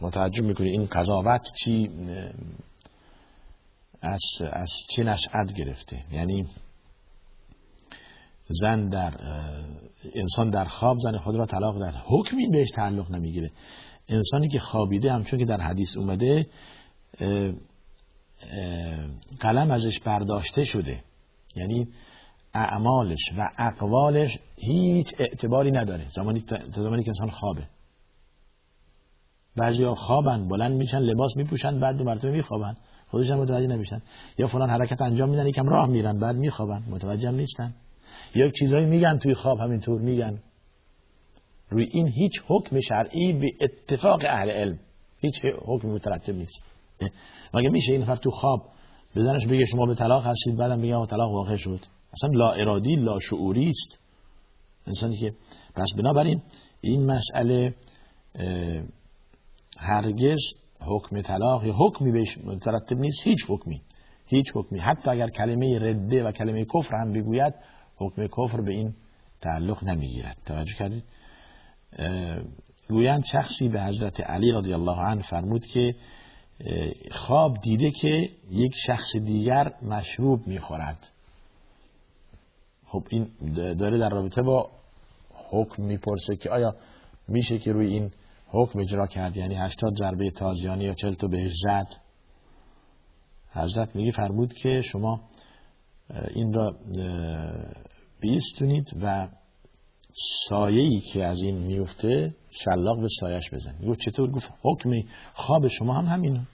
متعجب 0.00 0.44
می‌کنی 0.44 0.68
این 0.68 0.84
قضاوت 0.92 1.42
چی؟ 1.64 1.90
از, 4.02 4.20
از 4.52 4.70
چه 4.90 5.04
نشأت 5.04 5.52
گرفته. 5.52 6.04
یعنی 6.12 6.46
زن 8.48 8.88
در 8.88 9.14
انسان 10.14 10.50
در 10.50 10.64
خواب 10.64 10.98
زن 10.98 11.18
خود 11.18 11.36
را 11.36 11.46
طلاق 11.46 11.78
داد. 11.78 11.94
حکمی 12.06 12.48
بهش 12.48 12.68
تعلق 12.70 13.10
نمی‌گیره. 13.10 13.50
انسانی 14.08 14.48
که 14.48 14.58
خوابیده 14.58 15.12
همچون 15.12 15.38
که 15.38 15.44
در 15.44 15.60
حدیث 15.60 15.96
اومده 15.96 16.46
قلم 19.40 19.70
ازش 19.70 20.00
برداشته 20.00 20.64
شده. 20.64 21.04
یعنی 21.56 21.88
اعمالش 22.54 23.18
و 23.38 23.50
اقوالش 23.58 24.38
هیچ 24.56 25.14
اعتباری 25.18 25.70
نداره. 25.70 26.08
زمانی 26.08 26.40
تا 26.40 26.82
زمانی 26.82 27.02
که 27.02 27.08
انسان 27.08 27.30
خوابه. 27.30 27.66
بعضی 29.56 29.84
ها 29.84 29.94
خوابن 29.94 30.48
بلند 30.48 30.76
میشن 30.76 30.98
لباس 30.98 31.36
میپوشن 31.36 31.80
بعد 31.80 31.96
دو 31.96 32.04
مرتبه 32.04 32.30
میخوابن. 32.30 32.76
خودشون 33.08 33.38
متوجه 33.38 33.66
نمیشن. 33.66 34.02
یا 34.38 34.46
فلان 34.46 34.70
حرکت 34.70 35.02
انجام 35.02 35.30
میدن 35.30 35.46
یکم 35.46 35.68
راه 35.68 35.88
میرن 35.88 36.18
بعد 36.18 36.36
میخوابن. 36.36 36.82
متوجه 36.90 37.30
نیستن. 37.30 37.74
یا 38.34 38.50
چیزایی 38.50 38.86
میگن 38.86 39.18
توی 39.18 39.34
خواب 39.34 39.58
همینطور 39.60 40.00
میگن. 40.00 40.38
روی 41.70 41.88
این 41.90 42.08
هیچ 42.08 42.42
حکم 42.48 42.80
شرعی 42.80 43.32
به 43.32 43.50
اتفاق 43.60 44.20
اهل 44.28 44.50
علم. 44.50 44.78
هیچ 45.20 45.34
حکم 45.44 45.88
مترتب 45.88 46.34
نیست. 46.34 46.62
مگه 47.54 47.68
میشه 47.68 47.92
این 47.92 48.02
نفر 48.02 48.16
تو 48.16 48.30
خواب 48.30 48.62
بزنش 49.16 49.46
بگه 49.46 49.64
شما 49.64 49.86
به 49.86 49.94
طلاق 49.94 50.26
هستید 50.26 50.56
بعدم 50.56 50.82
بگه 50.82 51.06
طلاق 51.06 51.32
واقع 51.32 51.56
شد؟ 51.56 51.80
اصلا 52.12 52.30
لا 52.32 52.52
ارادی 52.52 52.96
لا 52.96 53.18
شعوری 53.18 53.70
است. 53.70 53.98
انسانی 54.86 55.16
که 55.16 55.32
پس 55.74 55.88
بنابراین 55.98 56.42
این 56.80 57.06
مسئله 57.10 57.74
هرگز 59.78 60.38
حکم 60.80 61.22
طلاق 61.22 61.64
یا 61.64 61.74
حکمی 61.78 62.12
بهش 62.12 62.38
مترتب 62.38 62.98
نیست 62.98 63.26
هیچ 63.26 63.38
حکمی. 63.48 63.82
هیچ 64.26 64.46
حکمی. 64.54 64.78
حتی 64.78 65.10
اگر 65.10 65.28
کلمه 65.28 65.78
رده 65.78 66.24
و 66.24 66.32
کلمه 66.32 66.64
کفر 66.64 66.96
هم 66.96 67.12
بگوید 67.12 67.54
حکم 67.96 68.26
کفر 68.26 68.60
به 68.60 68.72
این 68.72 68.94
تعلق 69.40 69.84
نمی‌گیرد. 69.84 70.36
توجه 70.46 70.74
کردید؟ 70.74 71.04
گویند 72.88 73.24
شخصی 73.24 73.68
به 73.68 73.82
حضرت 73.82 74.20
علی 74.20 74.52
رضی 74.52 74.72
الله 74.72 75.00
عنه 75.00 75.22
فرمود 75.22 75.66
که 75.66 75.94
خواب 77.10 77.58
دیده 77.62 77.90
که 77.90 78.28
یک 78.50 78.72
شخص 78.86 79.16
دیگر 79.16 79.72
مشروب 79.82 80.46
می‌خورد. 80.46 81.10
خب 82.86 83.02
این 83.10 83.28
داره 83.74 83.98
در 83.98 84.08
رابطه 84.08 84.42
با 84.42 84.70
حکم 85.50 85.82
می‌پرسه 85.82 86.36
که 86.36 86.50
آیا 86.50 86.74
میشه 87.28 87.58
که 87.58 87.72
روی 87.72 87.86
این 87.86 88.10
حکم 88.46 88.78
اجرا 88.78 89.06
کرد 89.06 89.36
یعنی 89.36 89.54
هشتاد 89.54 89.94
ضربه 89.94 90.30
تازیانی 90.30 90.84
یا 90.84 90.94
چل 90.94 91.14
تو 91.14 91.28
بهش 91.28 91.52
زد. 91.64 91.86
حضرت 93.50 93.96
میگه 93.96 94.10
فرمود 94.10 94.52
که 94.52 94.80
شما 94.80 95.20
این 96.34 96.52
را 96.52 96.76
بیستونید 98.20 98.86
و 99.02 99.28
سایه‌ای 100.48 101.00
که 101.12 101.24
از 101.24 101.42
این 101.42 101.58
میفته 101.58 102.34
شلاق 102.50 103.00
به 103.00 103.08
سایش 103.20 103.50
بزنید. 103.52 103.88
گفت 103.88 104.00
چطور؟ 104.00 104.30
گفت 104.30 104.50
حکم 104.62 104.90
خواب 105.34 105.68
شما 105.68 105.94
هم 105.94 106.04
همین 106.04 106.46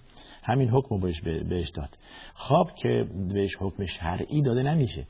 همین 0.43 0.69
حکم 0.69 1.01
بهش 1.01 1.21
بهش 1.21 1.69
داد. 1.71 1.99
خواب 2.35 2.75
که 2.75 3.07
بهش 3.29 3.57
حکم 3.61 3.87
شرعی 3.87 4.43
داده 4.43 4.63
نمیشه. 4.63 5.07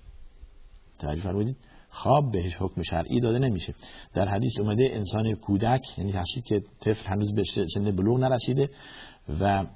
توجه 0.98 1.22
فرمودید 1.22 1.56
خواب 1.92 2.32
بهش 2.32 2.56
حکم 2.58 2.82
شرعی 2.82 3.20
داده 3.20 3.38
نمیشه. 3.38 3.74
در 4.14 4.28
حدیث 4.28 4.60
اومده 4.60 4.88
انسان 4.92 5.34
کودک 5.34 5.98
یعنی 5.98 6.12
کسی 6.12 6.40
که 6.40 6.62
طفل 6.80 7.08
هنوز 7.08 7.34
به 7.34 7.42
سن 7.74 7.90
بلوغ 7.90 8.18
نرسیده 8.18 8.70
و 9.40 9.66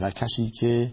و 0.00 0.10
کسی 0.10 0.50
که 0.50 0.92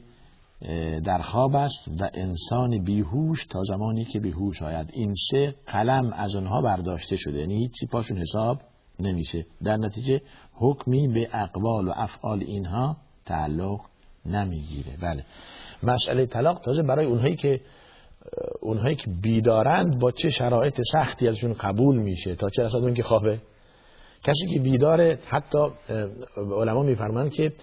در 1.03 1.17
خواب 1.21 1.55
است 1.55 1.87
و 1.99 2.09
انسان 2.13 2.83
بیهوش 2.83 3.45
تا 3.45 3.61
زمانی 3.63 4.05
که 4.05 4.19
بیهوش 4.19 4.61
آید. 4.61 4.89
این 4.93 5.13
سه 5.31 5.55
قلم 5.67 6.13
از 6.13 6.35
اونها 6.35 6.61
برداشته 6.61 7.15
شده 7.15 7.39
یعنی 7.39 7.55
هیچی 7.55 7.85
پاشون 7.85 8.17
حساب 8.17 8.61
نمیشه. 8.99 9.45
در 9.63 9.77
نتیجه 9.77 10.21
حکمی 10.53 11.07
به 11.07 11.29
اقوال 11.33 11.87
و 11.87 11.91
افعال 11.95 12.43
اینها 12.43 12.97
تعلق 13.25 13.79
نمی‌گیره. 14.25 14.97
بله. 15.01 15.25
مسئله 15.83 16.25
طلاق 16.25 16.59
تازه 16.59 16.83
برای 16.83 17.05
اونهایی 17.05 17.35
که 17.35 17.61
اونهایی 18.61 18.95
که 18.95 19.11
بیدارند 19.21 19.99
با 19.99 20.11
چه 20.11 20.29
شرایط 20.29 20.81
سختی 20.93 21.27
ازشون 21.27 21.53
قبول 21.53 21.97
میشه؟ 21.97 22.35
تا 22.35 22.49
چه 22.49 22.63
رسد 22.63 22.77
اون 22.77 22.93
که 22.93 23.03
خوابه؟ 23.03 23.41
کسی 24.23 24.53
که 24.53 24.59
بیداره 24.59 25.19
حتی 25.25 25.59
علما 26.37 26.83
میفرمایند 26.83 27.31
که 27.33 27.53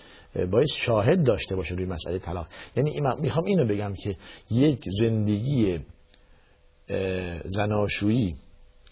باید 0.51 0.67
شاهد 0.67 1.25
داشته 1.25 1.57
باشه 1.57 1.75
روی 1.75 1.85
مسئله 1.85 2.19
طلاق. 2.19 2.47
یعنی 2.77 3.01
می‌خوام 3.21 3.47
اینو 3.47 3.65
بگم 3.65 3.95
که 3.95 4.17
یک 4.51 4.85
زندگی 5.01 5.81
زناشویی 7.45 8.37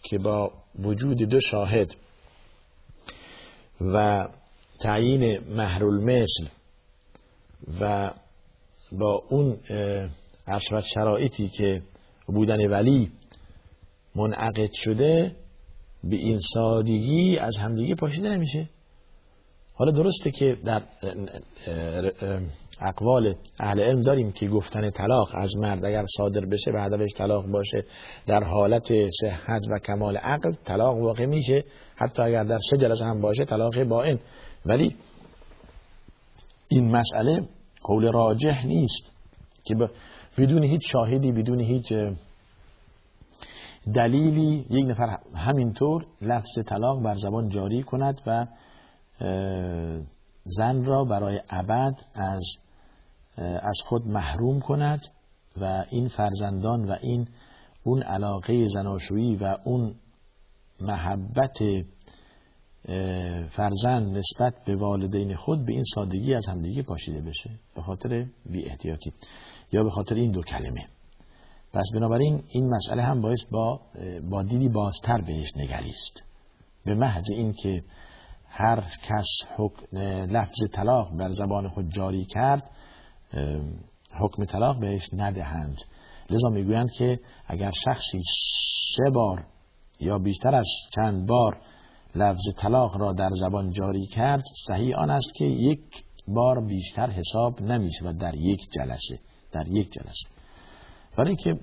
که 0.03 0.19
با 0.19 0.53
وجود 0.79 1.17
دو 1.17 1.41
شاهد 1.41 1.95
و 3.81 4.29
تعیین 4.81 5.39
محرول 5.39 6.05
مثل 6.05 6.47
و 7.81 8.11
با 8.93 9.23
اون 9.29 9.57
عشرت 10.51 10.85
شرایطی 10.85 11.49
که 11.49 11.83
بودن 12.27 12.71
ولی 12.71 13.11
منعقد 14.17 14.71
شده 14.73 15.37
به 16.05 16.17
این 16.17 16.39
سادگی 16.55 17.39
از 17.39 17.57
همدیگه 17.57 17.95
پاشیده 17.95 18.29
نمیشه. 18.29 18.69
حالا 19.75 19.93
درسته 19.93 20.31
که 20.31 20.57
در 20.65 20.83
اقوال 22.81 23.35
اهل 23.61 23.81
علم 23.81 24.03
داریم 24.03 24.33
که 24.33 24.49
گفتن 24.49 24.91
طلاق 24.91 25.29
از 25.35 25.57
مرد 25.57 25.85
اگر 25.85 26.05
صادر 26.17 26.47
بشه 26.47 26.71
و 26.71 26.81
هدفش 26.81 27.11
طلاق 27.17 27.47
باشه. 27.47 27.85
در 28.27 28.45
حالت 28.45 28.89
صحت 29.21 29.63
و 29.71 29.79
کمال 29.79 30.17
عقل 30.17 30.53
طلاق 30.65 30.99
واقع 30.99 31.27
میشه. 31.27 31.65
حتی 31.97 32.23
اگر 32.23 32.45
در 32.45 32.59
سه 32.71 32.77
جلسه 32.77 33.05
هم 33.05 33.21
باشه 33.21 33.45
طلاق 33.45 33.77
این 33.77 34.19
ولی 34.67 34.97
این 36.69 36.97
مسئله 36.97 37.49
قول 37.83 38.13
راجح 38.13 38.67
نیست 38.67 39.13
که 39.65 39.75
بدون 40.39 40.65
هیچ 40.65 40.81
شاهدی 40.93 41.33
بدون 41.33 41.61
هیچ 41.61 41.93
دلیلی 43.95 44.67
یک 44.71 44.87
نفر 44.87 45.19
همینطور 45.35 46.07
لفظ 46.23 46.59
طلاق 46.67 47.03
بر 47.03 47.15
زبان 47.15 47.49
جاری 47.49 47.83
کند 47.83 48.21
و 48.27 48.47
زن 50.45 50.85
را 50.85 51.05
برای 51.05 51.41
ابد 51.51 51.95
از 52.15 52.43
از 53.39 53.79
خود 53.85 54.07
محروم 54.07 54.61
کند 54.61 55.01
و 55.61 55.85
این 55.91 56.09
فرزندان 56.09 56.91
و 56.91 56.97
این 57.01 57.29
اون 57.85 58.03
علاقه 58.03 58.69
زناشویی 58.69 59.37
و 59.37 59.57
اون 59.65 59.95
محبت 60.81 61.59
فرزند 63.51 64.19
نسبت 64.19 64.65
به 64.65 64.77
والدین 64.77 65.35
خود 65.37 65.67
به 65.67 65.73
این 65.73 65.85
سادگی 65.95 66.35
از 66.35 66.47
همدیگه 66.47 66.83
پاشیده 66.83 67.21
بشه 67.21 67.51
به 67.75 67.83
خاطر 67.83 68.27
بی 68.47 68.67
احتیاطی 68.67 69.13
یا 69.73 69.83
به 69.83 69.91
خاطر 69.91 70.15
این 70.15 70.31
دو 70.31 70.43
کلمه. 70.43 70.87
پس 71.73 71.85
بنابراین 71.95 72.43
این 72.49 72.69
مسئله 72.69 73.03
هم 73.03 73.21
باعث 73.21 73.45
با 73.51 73.81
با 74.31 74.43
دیدی 74.43 74.69
بازتر 74.69 75.21
بهش 75.21 75.57
نگریست 75.57 76.23
به 76.85 76.95
محض 76.95 77.31
این 77.31 77.53
که 77.53 77.83
هر 78.49 78.81
کس 78.81 79.61
لفظ 80.31 80.65
طلاق 80.73 81.17
بر 81.17 81.29
زبان 81.29 81.69
خود 81.69 81.91
جاری 81.91 82.25
کرد 82.25 82.71
حکم 84.21 84.45
طلاق 84.45 84.81
بهش 84.81 85.09
ندهند. 85.13 85.77
لذا 86.31 86.49
می‌گویند 86.49 86.91
که 86.99 87.21
اگر 87.47 87.71
شخصی 87.85 88.23
سه 88.97 89.11
بار 89.11 89.45
یا 90.01 90.19
بیشتر 90.19 90.55
از 90.55 90.67
چند 90.95 91.27
بار 91.27 91.59
لفظ 92.15 92.55
طلاق 92.57 92.97
را 92.97 93.13
در 93.13 93.31
زبان 93.33 93.71
جاری 93.71 94.07
کرد 94.07 94.45
صحیح 94.67 94.97
آن 94.97 95.11
است 95.11 95.35
که 95.35 95.45
یک 95.45 95.81
بار 96.29 96.67
بیشتر 96.67 97.11
حساب 97.11 97.63
نمیشه 97.63 98.05
و 98.05 98.13
در 98.13 98.35
یک 98.35 98.61
جلسه 98.71 99.19
در 99.53 99.69
یک 99.69 99.93
جلسه. 99.93 100.29
برای 101.19 101.37
که 101.37 101.55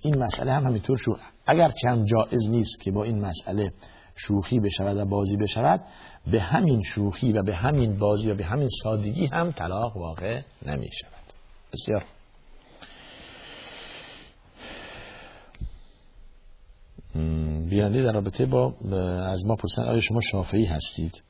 این 0.00 0.18
مسئله 0.18 0.52
هم 0.52 0.62
همینطور 0.64 0.96
شو 0.96 1.16
اگر 1.46 1.72
چند 1.82 2.06
جائز 2.06 2.50
نیست 2.50 2.80
که 2.80 2.90
با 2.90 3.04
این 3.04 3.20
مسئله 3.20 3.72
شوخی 4.14 4.60
بشود 4.60 4.96
و 4.96 5.04
بازی 5.04 5.36
بشود 5.36 5.80
به 6.32 6.40
همین 6.40 6.82
شوخی 6.82 7.32
و 7.32 7.42
به 7.42 7.54
همین 7.54 7.98
بازی 7.98 8.30
و 8.30 8.34
به 8.34 8.44
همین 8.44 8.68
سادگی 8.82 9.26
هم 9.26 9.52
طلاق 9.52 9.96
واقع 9.96 10.42
نمی 10.66 10.88
شود 10.92 11.32
بسیار 11.72 12.04
بیانده 17.68 18.02
در 18.02 18.12
رابطه 18.12 18.46
با 18.46 18.74
از 19.26 19.46
ما 19.46 19.56
پرسن 19.56 19.82
آیا 19.82 20.00
شما 20.00 20.20
شافعی 20.20 20.64
هستید؟ 20.64 21.22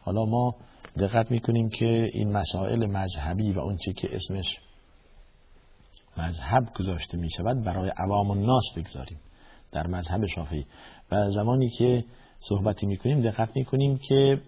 حالا 0.00 0.24
ما 0.24 0.54
دقت 0.98 1.30
می‌کنیم 1.30 1.68
که 1.68 2.10
این 2.12 2.32
مسائل 2.32 2.86
مذهبی 2.86 3.52
و 3.52 3.58
اون 3.58 3.76
که 3.76 4.16
اسمش 4.16 4.46
مذهب 6.16 6.74
گذاشته 6.78 7.18
می 7.18 7.30
شود 7.30 7.64
برای 7.64 7.92
عوام 7.96 8.30
الناس 8.30 8.64
بگذاریم 8.76 9.18
در 9.72 9.86
مذهب 9.86 10.26
شافعی. 10.26 10.66
و 11.10 11.30
زمانی 11.30 11.70
که 11.70 12.04
صحبتی 12.48 12.86
می‌کنیم 12.86 13.20
دقت 13.20 13.56
می‌کنیم 13.56 13.98
که 14.08 14.40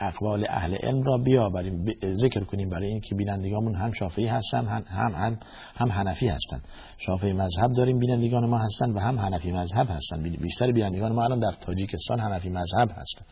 اقوال 0.00 0.46
اهل 0.48 0.74
علم 0.74 1.02
را 1.02 1.18
بیاوریم. 1.18 1.84
ذکر 2.12 2.44
کنیم 2.44 2.68
برای 2.68 2.88
اینکه 2.88 3.14
بینندگانمون 3.14 3.74
هم 3.74 3.92
شافعی 3.92 4.26
هستن 4.26 4.66
هم 4.66 4.84
هم 4.86 5.12
هم, 5.14 5.38
هم 5.74 5.92
حنفی 5.92 6.28
هستن. 6.28 6.60
شافعی 6.98 7.32
مذهب 7.32 7.72
داریم 7.72 7.98
بینندگان 7.98 8.46
ما 8.46 8.58
هستن 8.58 8.90
و 8.90 8.98
هم 8.98 9.18
حنفی 9.18 9.52
مذهب 9.52 9.86
هستن. 9.90 10.22
بیشتر 10.22 10.72
بینندگان 10.72 11.12
ما 11.12 11.24
الان 11.24 11.38
در 11.38 11.52
تاجیکستان 11.66 12.20
حنفی 12.20 12.48
مذهب 12.48 12.90
هستن. 12.90 13.24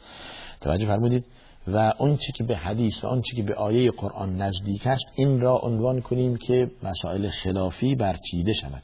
توجه 0.61 0.87
فرمودید. 0.87 1.25
و 1.67 1.93
اون 1.99 2.17
چی 2.17 2.33
که 2.33 2.45
به 2.45 2.57
حدیث 2.57 3.05
و 3.05 3.07
اون 3.07 3.23
چی 3.23 3.37
که 3.37 3.43
به 3.43 3.55
آیه 3.55 3.91
قرآن 3.91 4.37
نزدیک 4.37 4.87
است 4.87 5.05
این 5.15 5.41
را 5.41 5.59
عنوان 5.63 6.01
کنیم 6.01 6.37
که 6.37 6.71
مسائل 6.83 7.29
خلافی 7.29 7.95
برچیده 7.95 8.53
شود. 8.53 8.83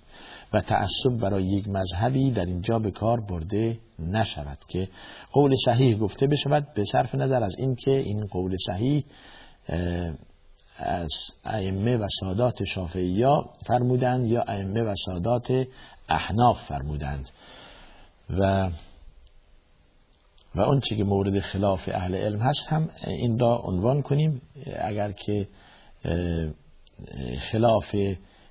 و 0.55 0.61
تعصب 0.61 1.21
برای 1.23 1.45
یک 1.45 1.69
مذهبی 1.69 2.31
در 2.31 2.45
اینجا 2.45 2.79
به 2.79 2.91
کار 2.91 3.21
برده 3.21 3.79
نشود 3.99 4.59
که 4.69 4.89
قول 5.33 5.53
صحیح 5.65 5.99
گفته 5.99 6.27
بشود 6.27 6.67
به 6.75 6.85
صرف 6.93 7.15
نظر 7.15 7.43
از 7.43 7.55
اینکه 7.59 7.91
این 7.91 8.27
قول 8.27 8.57
صحیح 8.67 9.05
از 10.79 11.11
ائمه 11.45 11.97
و 11.97 12.09
سادات 12.21 12.65
شافعیا 12.65 13.51
فرمودند 13.67 14.27
یا 14.27 14.43
ائمه 14.43 14.83
و 14.83 14.95
سادات 15.07 15.67
احناف 16.09 16.57
فرمودند. 16.69 17.31
و 18.31 18.71
و 20.55 20.61
اون 20.61 20.81
چی 20.81 20.97
که 20.97 21.05
مورد 21.05 21.41
خلاف 21.41 21.81
اهل 21.93 22.15
علم 22.15 22.41
هست 22.41 22.67
هم 22.69 22.91
این 23.07 23.39
را 23.39 23.57
عنوان 23.57 24.03
کنیم. 24.03 24.43
اگر 24.81 25.13
که 25.13 25.49
خلاف 27.39 27.95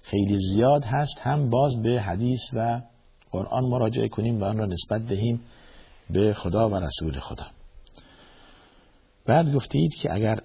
خیلی 0.03 0.39
زیاد 0.39 0.83
هست. 0.83 1.13
هم 1.19 1.49
باز 1.49 1.81
به 1.81 2.01
حدیث 2.01 2.41
و 2.53 2.81
قرآن 3.31 3.65
مراجعه 3.65 4.07
کنیم 4.07 4.41
و 4.41 4.43
آن 4.43 4.57
را 4.57 4.65
نسبت 4.65 5.07
دهیم 5.07 5.41
به 6.09 6.33
خدا 6.33 6.69
و 6.69 6.75
رسول 6.75 7.19
خدا. 7.19 7.45
بعد 9.25 9.53
گفتید 9.53 9.95
که 10.01 10.13
اگر 10.13 10.39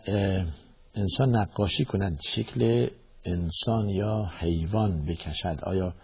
انسان 0.95 1.37
نقاشی 1.37 1.85
کند 1.85 2.19
شکل 2.29 2.89
انسان 3.25 3.89
یا 3.89 4.31
حیوان 4.39 5.07
بکشد 5.07 5.59
آیا 5.63 5.95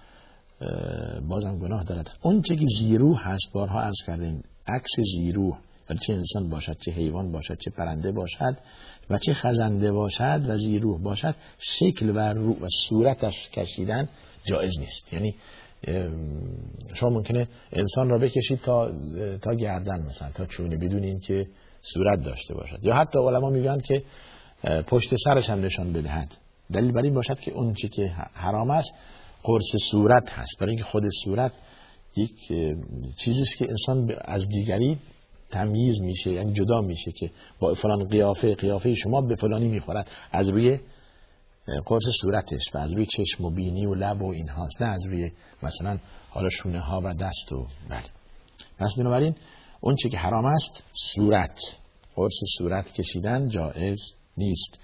بازم 1.29 1.59
گناه 1.59 1.85
دارد؟ 1.85 2.11
اون 2.23 2.43
چه 2.43 2.57
که 2.57 2.67
زیرو 2.79 3.15
هست 3.15 3.53
بارها 3.53 3.81
از 3.81 3.95
کردیم 4.07 4.43
عکس 4.67 4.91
زیرو 5.17 5.57
چه 6.01 6.13
انسان 6.13 6.51
باشد 6.51 6.77
چه 6.79 6.91
حیوان 6.91 7.33
باشد 7.33 7.59
چه 7.59 7.71
پرنده 7.71 8.13
باشد 8.13 8.57
و 9.11 9.19
چه 9.19 9.35
خزنده 9.35 9.93
باشد 9.93 10.43
و 10.49 10.57
زیروح 10.59 11.03
باشد 11.03 11.35
شکل 11.59 12.11
و 12.11 12.19
رو 12.19 12.53
و 12.53 12.69
صورتش 12.89 13.51
کشیدن 13.51 14.09
جایز 14.45 14.79
نیست. 14.79 15.13
یعنی 15.13 15.35
شما 16.95 17.11
ممکنه 17.11 17.49
انسان 17.73 18.09
را 18.09 18.19
بکشید 18.19 18.61
تا 18.61 18.93
تا 19.43 19.55
گردن 19.55 20.07
مثلا 20.07 20.31
تا 20.31 20.47
چونه 20.47 20.77
بدون 20.77 21.03
اینکه 21.03 21.47
صورت 21.83 22.25
داشته 22.25 22.55
باشد. 22.55 22.79
یا 22.83 22.95
حتی 22.95 23.19
علما 23.19 23.51
میگن 23.51 23.79
که 23.81 24.03
پشت 24.87 25.15
سرش 25.25 25.51
هم 25.51 25.65
نشان 25.65 25.93
بدهد. 25.93 26.37
دلیل 26.73 26.93
بر 26.93 27.03
این 27.03 27.15
باشد 27.15 27.39
که 27.41 27.53
اون 27.53 27.75
چی 27.75 27.89
که 27.89 28.07
حرام 28.33 28.71
است 28.71 28.95
قرص 29.43 29.77
صورت 29.91 30.31
هست. 30.31 30.59
برای 30.61 30.71
اینکه 30.71 30.85
خود 30.85 31.03
صورت 31.25 31.53
یک 32.17 32.53
چیزی 33.17 33.45
که 33.59 33.69
انسان 33.69 34.17
از 34.25 34.49
دیگری 34.49 34.99
تمیز 35.55 36.03
میشه 36.03 36.33
یعنی 36.33 36.53
جدا 36.53 36.81
میشه 36.81 37.13
که 37.13 37.31
با 37.59 37.75
فلان 37.75 38.09
قیافه 38.09 38.55
قیافه 38.55 38.95
شما 38.95 39.21
به 39.21 39.37
فلانی 39.37 39.69
می‌خورد. 39.69 40.11
از 40.33 40.49
روی 40.49 40.79
قرص 41.87 42.03
صورتش 42.21 42.75
و 42.75 42.79
از 42.79 42.93
روی 42.93 43.07
چشم 43.07 43.45
و 43.45 43.51
بینی 43.51 43.87
و 43.87 43.95
لب 43.95 44.23
و 44.23 44.31
این 44.31 44.49
هاست 44.49 44.83
نه 44.83 44.89
از 44.89 45.07
روی 45.07 45.31
مثلا 45.63 45.99
حالا 46.31 46.49
شونه 46.49 46.81
ها 46.81 47.01
و 47.05 47.15
دست 47.15 47.53
و 47.53 47.67
بله. 47.89 48.05
پس 48.79 48.95
بنابراین 48.99 49.35
اون 49.81 49.97
چی 49.97 50.09
که 50.09 50.19
حرام 50.19 50.45
است 50.45 50.83
صورت. 51.15 51.59
قرص 52.17 52.41
صورت 52.59 52.93
کشیدن 52.93 53.49
جائز 53.49 53.99
نیست. 54.37 54.81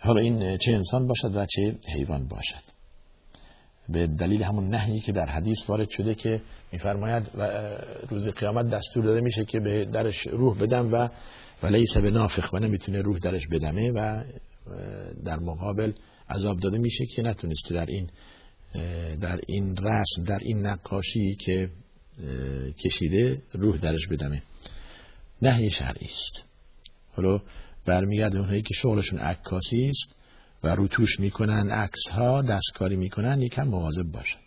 حالا 0.00 0.20
این 0.20 0.56
چه 0.56 0.72
انسان 0.72 1.06
باشد 1.06 1.36
و 1.36 1.46
چه 1.46 1.78
حیوان 1.96 2.28
باشد. 2.28 2.73
به 3.88 4.06
دلیل 4.06 4.42
همون 4.42 4.68
نهی 4.68 5.00
که 5.00 5.12
در 5.12 5.26
حدیث 5.26 5.58
وارد 5.68 5.90
شده 5.90 6.14
که 6.14 6.40
میفرماید 6.72 7.30
روز 8.10 8.28
قیامت 8.28 8.70
دستور 8.70 9.04
داده 9.04 9.20
میشه 9.20 9.44
که 9.44 9.60
به 9.60 9.84
درش 9.84 10.26
روح 10.26 10.58
بدم 10.58 10.92
و 10.92 11.08
ولی 11.62 11.86
به 12.02 12.10
نافخ 12.10 12.52
و 12.52 12.58
نمی‌تونه 12.58 13.02
روح 13.02 13.18
درش 13.18 13.46
بدمه 13.48 13.90
و 13.90 14.24
در 15.24 15.36
مقابل 15.36 15.92
عذاب 16.30 16.60
داده 16.60 16.78
میشه 16.78 17.06
که 17.06 17.22
نتونسته 17.22 17.74
در 17.74 17.86
این 17.86 18.10
در 19.20 19.40
این 19.46 19.76
رسم 19.76 20.24
در 20.26 20.38
این 20.42 20.66
نقاشی 20.66 21.34
که 21.34 21.70
کشیده 22.84 23.42
روح 23.52 23.76
درش 23.76 24.08
بدمه. 24.08 24.42
نهی 25.42 25.70
شرعی 25.70 26.06
است. 26.06 26.44
حالا 27.12 27.40
برمیگرده 27.86 28.38
اونهایی 28.38 28.62
که 28.62 28.74
شغلشون 28.74 29.18
عکاسی 29.18 29.88
است. 29.88 30.23
و 30.64 30.68
روتوش 30.68 31.20
می‌کنن 31.20 31.70
عکس 31.70 32.08
ها 32.12 32.42
دستکاری 32.42 32.96
می‌کنن 32.96 33.42
یکم 33.42 33.62
مواظب 33.62 34.12
باشن. 34.12 34.38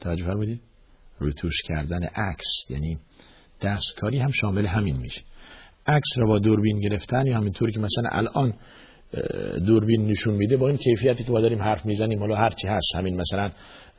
توجه 0.00 0.24
فرمودید؟ 0.24 0.60
روتوش 1.18 1.62
کردن 1.64 2.04
عکس 2.04 2.46
یعنی 2.70 2.98
دستکاری 3.62 4.18
هم 4.18 4.30
شامل 4.30 4.66
همین 4.66 4.96
میشه. 4.96 5.20
عکس 5.86 6.08
را 6.16 6.26
با 6.26 6.38
دوربین 6.38 6.80
گرفتن 6.80 7.26
یا 7.26 7.36
همینطوری 7.36 7.72
که 7.72 7.80
مثلا 7.80 8.08
الان 8.12 8.54
دوربین 9.66 10.06
نشون 10.06 10.34
میده 10.34 10.56
با 10.56 10.68
این 10.68 10.76
کیفیتی 10.76 11.24
که 11.24 11.30
ما 11.30 11.40
داریم 11.40 11.62
حرف 11.62 11.86
می‌زنیم 11.86 12.18
حالا 12.18 12.36
هر 12.36 12.50
چی 12.50 12.66
هست 12.68 12.96
همین 12.96 13.20
مثلا 13.20 13.50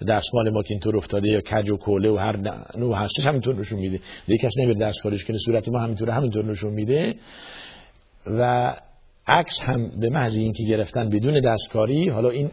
دستمال 0.07 0.49
ما 0.49 0.63
که 0.63 0.73
اینطور 0.73 0.97
افتاده 0.97 1.27
یا 1.27 1.41
کج 1.41 1.69
و 1.69 1.77
کوله 1.77 2.09
و 2.09 2.17
هر 2.17 2.37
نوع 2.77 2.97
هستش 2.97 3.27
همینطور 3.27 3.55
نشون 3.55 3.79
میده. 3.79 3.99
دیگه 4.27 4.43
کس 4.43 4.51
نمیره 4.57 4.79
دستکاریش 4.79 5.25
کنه 5.25 5.37
صورت 5.37 5.69
ما 5.69 5.79
همینطور 5.79 6.09
همینطور 6.09 6.45
نشون 6.45 6.73
میده. 6.73 7.15
و 8.25 8.73
عکس 9.29 9.59
هم 9.61 9.89
به 9.99 10.09
محض 10.09 10.35
اینکه 10.35 10.63
گرفتن 10.63 11.09
بدون 11.09 11.41
دستکاری 11.41 12.09
حالا 12.09 12.29
این 12.29 12.51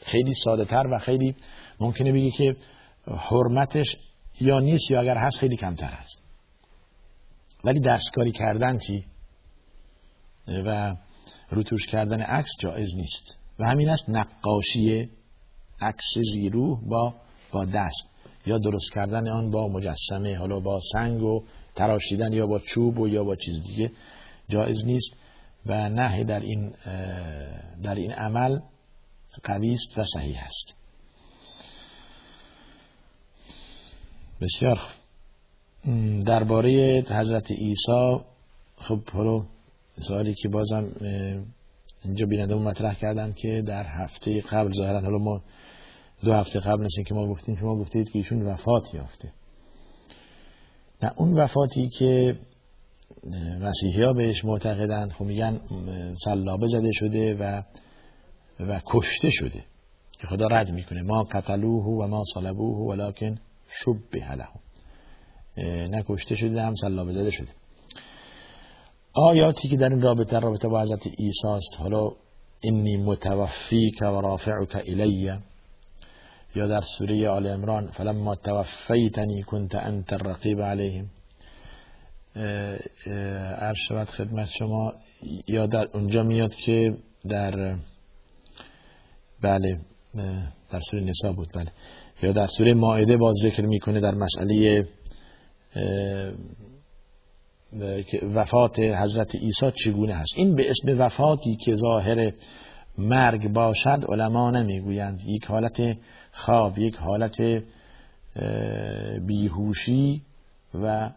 خیلی 0.00 0.34
ساده 0.44 0.64
تر 0.64 0.86
و 0.92 0.98
خیلی 0.98 1.34
ممکنه 1.80 2.12
بگی 2.12 2.30
که 2.30 2.56
حرمتش 3.06 3.96
یا 4.40 4.60
نیست 4.60 4.90
یا 4.90 5.00
اگر 5.00 5.16
هست 5.16 5.38
خیلی 5.38 5.56
کمتر 5.56 5.90
هست. 5.90 6.22
ولی 7.64 7.80
دستکاری 7.80 8.32
کردن 8.32 8.78
چی؟ 8.78 9.04
و 10.48 10.96
روتوش 11.50 11.86
کردن 11.86 12.20
عکس 12.20 12.50
جایز 12.60 12.94
نیست. 12.96 13.38
و 13.58 13.64
همین 13.64 13.88
است 13.88 14.08
نقاشی 14.08 15.10
عکس 15.80 16.18
زیرو 16.32 16.76
با 16.76 17.14
با 17.52 17.64
دست. 17.64 18.08
یا 18.46 18.58
درست 18.58 18.92
کردن 18.94 19.28
آن 19.28 19.50
با 19.50 19.68
مجسمه 19.68 20.38
حالا 20.38 20.60
با 20.60 20.80
سنگ 20.92 21.22
و 21.22 21.44
تراشیدن 21.74 22.32
یا 22.32 22.46
با 22.46 22.58
چوب 22.58 22.98
و 22.98 23.08
یا 23.08 23.24
با 23.24 23.36
چیز 23.36 23.62
دیگه 23.62 23.90
جایز 24.48 24.84
نیست. 24.84 25.16
و 25.68 25.88
نه 25.88 26.24
در 26.24 26.40
این 26.40 26.74
در 27.82 27.94
این 27.94 28.12
عمل 28.12 28.60
قوی 29.44 29.74
است 29.74 29.98
و 29.98 30.04
صحیح 30.04 30.44
است. 30.44 30.74
بسیار 34.40 34.80
درباره 36.26 37.02
حضرت 37.10 37.50
عیسی 37.50 38.20
خب 38.76 39.10
حالا 39.10 39.46
سوالی 40.00 40.34
که 40.34 40.48
بازم 40.48 40.92
اینجا 42.04 42.26
بیننده 42.26 42.54
مطرح 42.54 42.94
کردن 42.94 43.32
که 43.32 43.62
در 43.66 43.84
هفته 43.86 44.40
قبل 44.40 44.72
ظاهرا 44.72 45.00
حالا 45.00 45.18
ما 45.18 45.42
دو 46.24 46.32
هفته 46.32 46.60
قبل 46.60 46.84
نسیم 46.84 47.04
که 47.04 47.14
ما 47.14 47.26
گفتیم 47.26 47.56
شما 47.56 47.76
گفتید 47.76 48.10
که 48.10 48.18
ایشون 48.18 48.42
وفات 48.42 48.94
یافته. 48.94 49.32
نه 51.02 51.12
اون 51.16 51.40
وفاتی 51.40 51.88
که 51.88 52.38
مسیحی 53.60 54.02
ها 54.02 54.12
بهش 54.12 54.44
معتقدند 54.44 55.12
خب 55.12 55.24
میگن 55.24 55.60
سلابه 56.24 56.66
زده 56.66 56.90
شده 56.92 57.34
و 57.34 57.62
و 58.60 58.80
کشته 58.86 59.30
شده 59.30 59.64
که 60.20 60.26
خدا 60.26 60.46
رد 60.46 60.72
می‌کنه. 60.72 61.02
ما 61.02 61.22
قتلوه 61.22 61.84
و 61.84 62.06
ما 62.06 62.22
صلبوه 62.34 62.78
ولکن 62.78 63.38
شبه 63.68 64.34
له 64.34 64.48
نه 65.88 66.04
کشته 66.08 66.34
شده 66.34 66.62
هم 66.62 66.74
سلابه 66.74 67.12
زده 67.12 67.30
شده. 67.30 67.48
آیاتی 69.14 69.68
که 69.68 69.76
در 69.76 69.88
این 69.88 70.02
رابطه 70.02 70.38
رابطه 70.38 70.68
با 70.68 70.80
حضرت 70.82 71.06
عیسی 71.06 71.48
است. 71.48 71.76
حالا 71.78 72.10
انی 72.64 72.96
متوفیک 72.96 74.02
و 74.02 74.20
رافعک 74.20 74.76
الیه 74.88 75.38
یا 76.54 76.66
در 76.66 76.80
سوره 76.80 77.28
آل 77.28 77.46
عمران 77.46 77.86
فلما 77.86 78.34
توفیتنی 78.34 79.42
کنت 79.42 79.74
انت 79.74 80.12
الرقیب 80.12 80.62
علیهم. 80.62 81.10
عرض 83.58 83.76
شود 83.88 84.08
خدمت 84.08 84.48
شما 84.58 84.92
یا 85.48 85.66
در 85.66 85.88
اونجا 85.94 86.22
میاد 86.22 86.54
که 86.54 86.94
در 87.28 87.76
بله 89.42 89.80
در 90.70 90.80
سوره 90.90 91.04
نسا 91.04 91.32
بود 91.32 91.48
بله. 91.54 91.72
یا 92.22 92.32
در 92.32 92.46
سوره 92.46 92.74
مائده 92.74 93.16
باز 93.16 93.36
ذکر 93.42 93.62
می‌کنه 93.62 94.00
در 94.00 94.14
مسئله 94.14 94.86
وفات 98.34 98.78
حضرت 98.78 99.34
عیسی 99.34 99.70
چگونه 99.84 100.14
هست 100.14 100.32
این 100.36 100.54
به 100.54 100.70
اسم 100.70 101.00
وفاتی 101.00 101.56
که 101.56 101.74
ظاهر 101.74 102.32
مرگ 102.98 103.52
باشد 103.52 104.04
علما 104.08 104.50
نمی‌گویند. 104.50 105.20
یک 105.26 105.44
حالت 105.44 105.96
خواب 106.32 106.78
یک 106.78 106.96
حالت 106.96 107.62
بیهوشی 109.26 110.22
و 110.74 111.10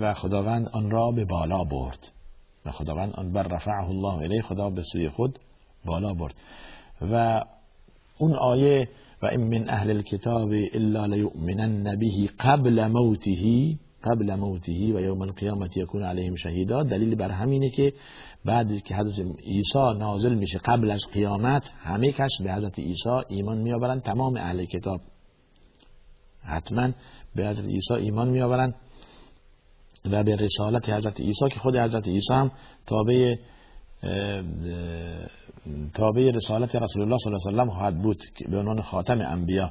و 0.00 0.14
خداوند 0.14 0.68
آن 0.72 0.90
را 0.90 1.10
به 1.10 1.24
بالا 1.24 1.64
برد. 1.64 2.12
و 2.66 2.70
خداوند 2.70 3.12
آن 3.12 3.32
بر 3.32 3.42
رفعه 3.42 3.88
الله 3.88 4.14
الیه 4.14 4.42
خدا 4.42 4.70
به 4.70 4.82
سوی 4.92 5.08
خود 5.08 5.38
بالا 5.84 6.14
برد. 6.14 6.34
و 7.00 7.44
اون 8.18 8.34
آیه 8.34 8.88
و 9.22 9.26
این 9.26 9.40
من 9.40 9.68
اهل 9.68 9.90
الكتاب 9.90 10.48
الا 10.72 11.06
لیؤمنن 11.06 11.96
به 11.96 12.06
قبل 12.40 12.86
موته 12.86 13.78
قبل 14.04 14.34
موته 14.34 14.72
و 14.72 15.00
یوم 15.00 15.22
القیامت 15.22 15.76
یکون 15.76 16.02
علیهم 16.02 16.36
شهیدا. 16.36 16.82
دلیل 16.82 17.14
بر 17.14 17.30
همینه 17.30 17.70
که 17.70 17.92
بعد 18.44 18.82
که 18.82 18.96
حضرت 18.96 19.18
عیسی 19.40 19.98
نازل 19.98 20.34
میشه 20.34 20.58
قبل 20.58 20.90
از 20.90 21.00
قیامت 21.12 21.62
همه 21.78 22.12
کس 22.12 22.30
به 22.44 22.54
حضرت 22.54 22.78
عیسی 22.78 23.10
ایمان 23.28 23.58
میآورند. 23.58 24.02
تمام 24.02 24.36
اهل 24.36 24.64
کتاب 24.64 25.00
حتما 26.44 26.90
به 27.34 27.48
حضرت 27.48 27.64
عیسی 27.64 27.94
ایمان 27.94 28.28
میآورند. 28.28 28.74
و 30.04 30.24
به 30.24 30.36
رسالت 30.36 30.88
حضرت 30.88 31.20
عیسی 31.20 31.48
که 31.50 31.60
خود 31.60 31.76
حضرت 31.76 32.08
عیسی 32.08 32.34
هم 32.34 32.50
تابع 32.86 33.36
تابع 35.94 36.30
رسالت 36.30 36.74
رسول 36.74 37.02
الله 37.02 37.16
صلی 37.16 37.34
الله 37.34 37.62
علیه 37.62 37.72
و 37.72 37.74
خواهد 37.74 38.02
بود 38.02 38.18
به 38.48 38.58
عنوان 38.58 38.82
خاتم 38.82 39.20
انبیا. 39.20 39.70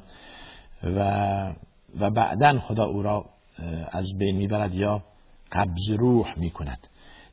و 0.82 1.54
و 2.00 2.10
بعدا 2.10 2.58
خدا 2.58 2.84
او 2.84 3.02
را 3.02 3.24
از 3.90 4.06
بین 4.18 4.36
می‌برد 4.36 4.74
یا 4.74 5.02
قبض 5.52 5.90
روح 5.98 6.38
می‌کند. 6.38 6.86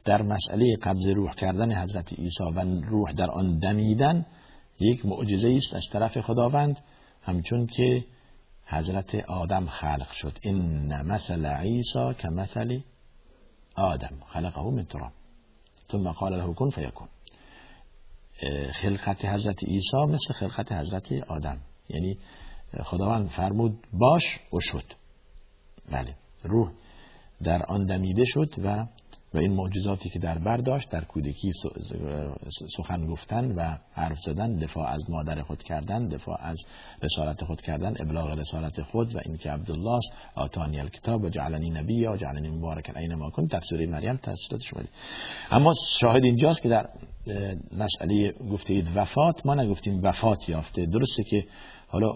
در 0.05 0.21
مسئله 0.21 0.75
قبض 0.83 1.07
روح 1.07 1.33
کردن 1.33 1.83
حضرت 1.83 2.13
عیسی 2.13 2.43
و 2.55 2.59
روح 2.89 3.11
در 3.11 3.31
آن 3.31 3.59
دمیدن 3.59 4.25
یک 4.79 5.05
معجزه 5.05 5.55
است 5.55 5.73
از 5.73 5.83
طرف 5.93 6.21
خداوند. 6.21 6.77
همچون 7.23 7.67
که 7.67 8.03
حضرت 8.65 9.15
آدم 9.15 9.65
خلق 9.65 10.11
شد. 10.11 10.37
این 10.41 11.01
مثل 11.01 11.45
عیسی 11.45 12.13
که 12.17 12.29
مثل 12.29 12.79
آدم. 13.75 14.19
خلقه 14.27 14.61
من 14.61 14.85
تراب. 14.85 15.11
ثم 15.91 16.11
قال 16.11 16.37
له 16.37 16.53
کن 16.53 16.69
فیکن 16.69 17.07
خلقت 18.73 19.25
حضرت 19.25 19.63
عیسی 19.63 19.97
مثل 20.07 20.33
خلقت 20.33 20.71
حضرت 20.71 21.11
آدم. 21.27 21.57
یعنی 21.89 22.17
خداوند 22.83 23.29
فرمود 23.29 23.87
باش 23.93 24.23
و 24.53 24.59
شد. 24.59 24.83
بله. 25.91 26.15
روح 26.43 26.71
در 27.43 27.65
آن 27.65 27.85
دمیده 27.85 28.23
شد 28.25 28.55
و 28.57 28.85
و 29.35 29.37
این 29.37 29.53
معجزاتی 29.53 30.09
که 30.09 30.19
در 30.19 30.37
بر 30.37 30.57
داشت 30.57 30.89
در 30.89 31.03
کودکی 31.03 31.51
سخن 32.77 33.05
گفتن 33.05 33.51
و 33.51 33.77
حرف 33.93 34.19
زدن 34.19 34.55
دفاع 34.55 34.87
از 34.87 35.09
مادر 35.09 35.41
خود 35.41 35.63
کردن 35.63 36.07
دفاع 36.07 36.41
از 36.41 36.57
رسالت 37.03 37.43
خود 37.43 37.61
کردن 37.61 37.93
ابلاغ 37.99 38.29
رسالت 38.29 38.81
خود 38.81 39.15
و 39.15 39.19
اینکه 39.25 39.51
عبدالله 39.51 39.91
است. 39.91 40.11
آتانی 40.35 40.79
الکتاب 40.79 41.23
و 41.23 41.29
جعلنی 41.29 41.69
نبی 41.69 42.07
و 42.07 42.17
جعلنی 42.17 42.49
مبارکا 42.49 42.99
اینما 42.99 43.29
کن. 43.29 43.45
در 43.45 43.59
سوره 43.59 43.87
مریم 43.87 44.15
تفسیرات 44.15 44.61
شده 44.61 44.87
اما 45.51 45.73
شاهد 45.99 46.23
اینجاست 46.23 46.61
که 46.61 46.69
در 46.69 46.89
مسئله 47.71 48.31
گفتید 48.51 48.87
وفات 48.95 49.45
ما 49.45 49.55
نگفتیم 49.55 49.99
وفات 50.03 50.49
یافته. 50.49 50.85
درسته 50.85 51.23
که 51.23 51.45
حالا 51.87 52.13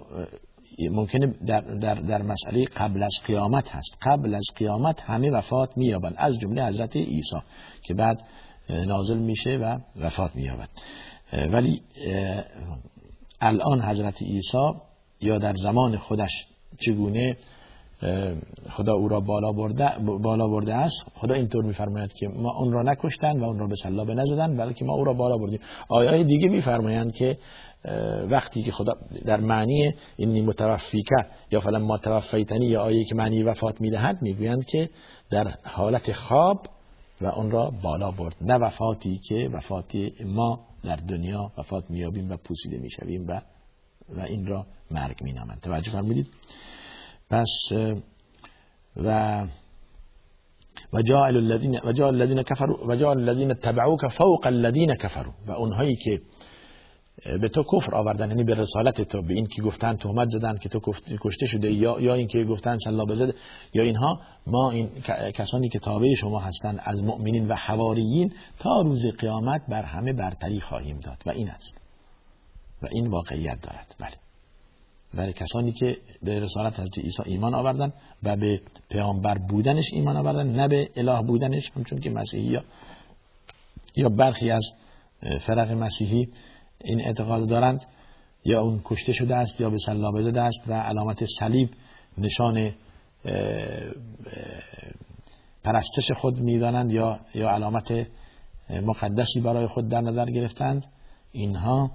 ممکنه 0.91 1.34
در, 1.47 1.62
در, 1.62 1.95
در 1.95 2.21
مسئله 2.21 2.65
قبل 2.65 3.03
از 3.03 3.13
قیامت 3.25 3.67
هست. 3.67 3.97
قبل 4.01 4.36
از 4.36 4.45
قیامت 4.55 5.01
همه 5.01 5.32
وفات 5.32 5.77
مییابند. 5.77 6.15
از 6.17 6.39
جمله 6.39 6.65
حضرت 6.65 6.95
عیسی 6.95 7.41
که 7.84 7.93
بعد 7.93 8.21
نازل 8.69 9.17
میشه 9.17 9.58
و 9.58 9.77
وفات 9.95 10.36
مییابد. 10.36 10.69
ولی 11.34 11.82
الان 13.41 13.82
حضرت 13.82 14.21
عیسی 14.21 14.73
یا 15.21 15.38
در 15.38 15.53
زمان 15.53 15.97
خودش 15.97 16.47
چگونه 16.79 17.38
خدا 18.69 18.93
او 18.93 19.08
را 19.08 19.19
بالا 19.19 19.51
برده, 19.51 19.89
بالا 20.23 20.47
برده 20.47 20.75
است 20.75 21.12
خدا 21.15 21.36
اینطور 21.36 21.65
میفرماید 21.65 22.13
که 22.13 22.27
ما 22.27 22.51
اون 22.60 22.71
را 22.71 22.82
نکشتن 22.82 23.39
و 23.39 23.43
اون 23.43 23.60
را 23.60 23.67
به 23.67 23.75
سلابه 23.84 24.13
نزدن 24.13 24.58
بلکه 24.58 24.86
ما 24.86 24.93
او 24.93 25.03
را 25.03 25.13
بالا 25.13 25.38
بردیم. 25.38 25.60
آیه 25.89 26.23
دیگه 26.23 26.49
میفرمایند 26.49 27.13
که 27.13 27.38
وقتی 28.29 28.63
که 28.63 28.71
خدا 28.71 28.93
در 29.25 29.39
معنی 29.39 29.93
اینی 30.15 30.41
متوفیکه 30.41 31.15
یا 31.51 31.59
فلان 31.59 31.81
ما 31.81 31.97
توفیتنی 31.97 32.65
یا 32.65 32.81
آیه 32.81 33.05
که 33.05 33.15
معنی 33.15 33.43
وفات 33.43 33.81
می‌دهد 33.81 34.21
می‌گویند 34.21 34.65
که 34.65 34.89
در 35.29 35.53
حالت 35.63 36.11
خواب 36.11 36.67
و 37.21 37.25
اون 37.25 37.51
را 37.51 37.71
بالا 37.83 38.11
برد. 38.11 38.35
نه 38.41 38.55
وفاتی 38.55 39.19
که 39.29 39.49
وفاتی 39.53 40.13
ما 40.25 40.59
در 40.83 40.95
دنیا 40.95 41.51
وفات 41.57 41.83
میابیم 41.89 42.31
و 42.31 42.37
پوسیده 42.37 42.77
می‌شویم 42.77 43.27
و 43.27 43.41
و 44.17 44.21
این 44.21 44.45
را 44.45 44.65
مرگ 44.91 45.23
مینامند. 45.23 45.59
توجه 45.61 45.91
فرمودید؟ 45.91 46.27
پس 47.29 47.49
و 48.95 49.47
و 50.93 51.01
جاء 51.01 51.23
الذين 51.23 51.79
و 51.79 52.03
الذين 52.03 52.41
كفروا 52.41 52.87
و 52.87 53.05
الذين 53.05 53.53
تبعوك 53.53 54.07
فوق 54.07 54.47
الذين 54.47 54.95
كفروا 54.95 55.33
و 55.47 55.51
اونهایی 55.51 55.95
که 55.95 56.21
به 57.41 57.49
تو 57.49 57.63
کفر 57.63 57.95
آوردن 57.95 58.29
یعنی 58.29 58.43
به 58.43 58.53
رسالت 58.53 59.01
تو 59.01 59.21
به 59.21 59.34
این 59.34 59.45
که 59.45 59.62
گفتن 59.62 59.95
تهمت 59.95 60.29
زدن 60.29 60.58
که 60.58 60.69
تو 60.69 60.79
کشته 61.21 61.45
شده 61.45 61.71
یا 61.71 62.01
یا 62.01 62.13
اینکه 62.13 62.43
گفتن 62.43 62.77
سلا 62.84 63.05
بزد 63.05 63.34
یا 63.73 63.84
اینها. 63.84 64.21
ما 64.47 64.71
این 64.71 64.89
کسانی 65.34 65.69
که 65.69 65.79
تابع 65.79 66.15
شما 66.15 66.39
هستند 66.39 66.79
از 66.86 67.03
مؤمنین 67.03 67.47
و 67.47 67.55
حواریین 67.55 68.34
تا 68.60 68.82
روز 68.82 69.05
قیامت 69.05 69.62
بر 69.69 69.84
همه 69.84 70.13
برتری 70.13 70.62
خواهیم 70.62 70.99
داد. 70.99 71.17
و 71.25 71.29
این 71.29 71.49
است. 71.49 71.82
و 72.82 72.88
این 72.91 73.08
واقعیت 73.08 73.62
دارد. 73.62 73.95
بله. 73.99 74.15
ولی 75.13 75.34
کسانی 75.34 75.71
که 75.71 75.97
به 76.23 76.39
رسالت 76.39 76.73
حضرت 76.73 76.97
عیسی 76.97 77.23
ایمان 77.25 77.53
آوردن 77.53 77.93
و 78.23 78.36
به 78.36 78.62
پیامبر 78.89 79.38
بودنش 79.38 79.86
ایمان 79.93 80.17
آوردن 80.17 80.47
نه 80.47 80.67
به 80.67 80.89
اله 80.95 81.21
بودنش 81.21 81.71
همچون 81.75 81.99
که 81.99 82.10
مسیحی 82.10 82.60
یا 83.95 84.10
برخی 84.10 84.51
از 84.51 84.63
فرق 85.47 85.71
مسیحی 85.71 86.27
این 86.83 87.01
اعتقاد 87.01 87.49
دارند 87.49 87.85
یا 88.45 88.61
اون 88.61 88.81
کشته 88.85 89.11
شده 89.11 89.35
است 89.35 89.61
یا 89.61 89.69
به 89.69 89.77
سلا 89.85 90.11
بزده 90.11 90.41
است 90.41 90.59
و 90.67 90.73
علامت 90.73 91.25
صلیب 91.39 91.69
نشان 92.17 92.71
پرستش 95.63 96.11
خود 96.11 96.39
می‌دانند 96.39 96.91
یا 96.91 97.19
یا 97.35 97.49
علامت 97.49 98.07
مقدسی 98.69 99.41
برای 99.41 99.67
خود 99.67 99.89
در 99.89 100.01
نظر 100.01 100.25
گرفتند. 100.25 100.85
اینها 101.31 101.91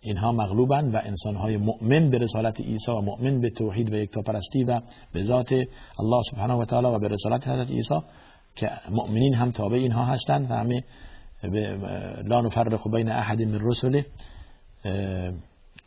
اینها 0.00 0.32
مغلوبند 0.32 0.94
و 0.94 0.98
انسانهای 1.04 1.56
مؤمن 1.56 2.10
به 2.10 2.18
رسالت 2.18 2.60
عیسی 2.60 2.90
و 2.90 3.00
مؤمن 3.00 3.40
به 3.40 3.50
توحید 3.50 3.92
و 3.92 3.96
یکتاپرستی 3.96 4.64
و 4.64 4.80
به 5.12 5.22
ذات 5.22 5.52
الله 5.98 6.22
سبحانه 6.30 6.54
و 6.54 6.64
تعالی 6.64 6.86
و 6.86 6.98
به 6.98 7.08
رسالت 7.08 7.48
حضرت 7.48 7.70
عیسی 7.70 8.00
که 8.56 8.70
مؤمنین 8.90 9.34
هم 9.34 9.50
تابع 9.50 9.76
اینها 9.76 10.04
هستند 10.04 10.50
و 10.50 10.54
همه 10.54 10.84
لا 12.24 12.40
نفرق 12.40 12.90
بین 12.90 13.08
احد 13.08 13.42
من 13.42 13.58
رسله 13.62 14.06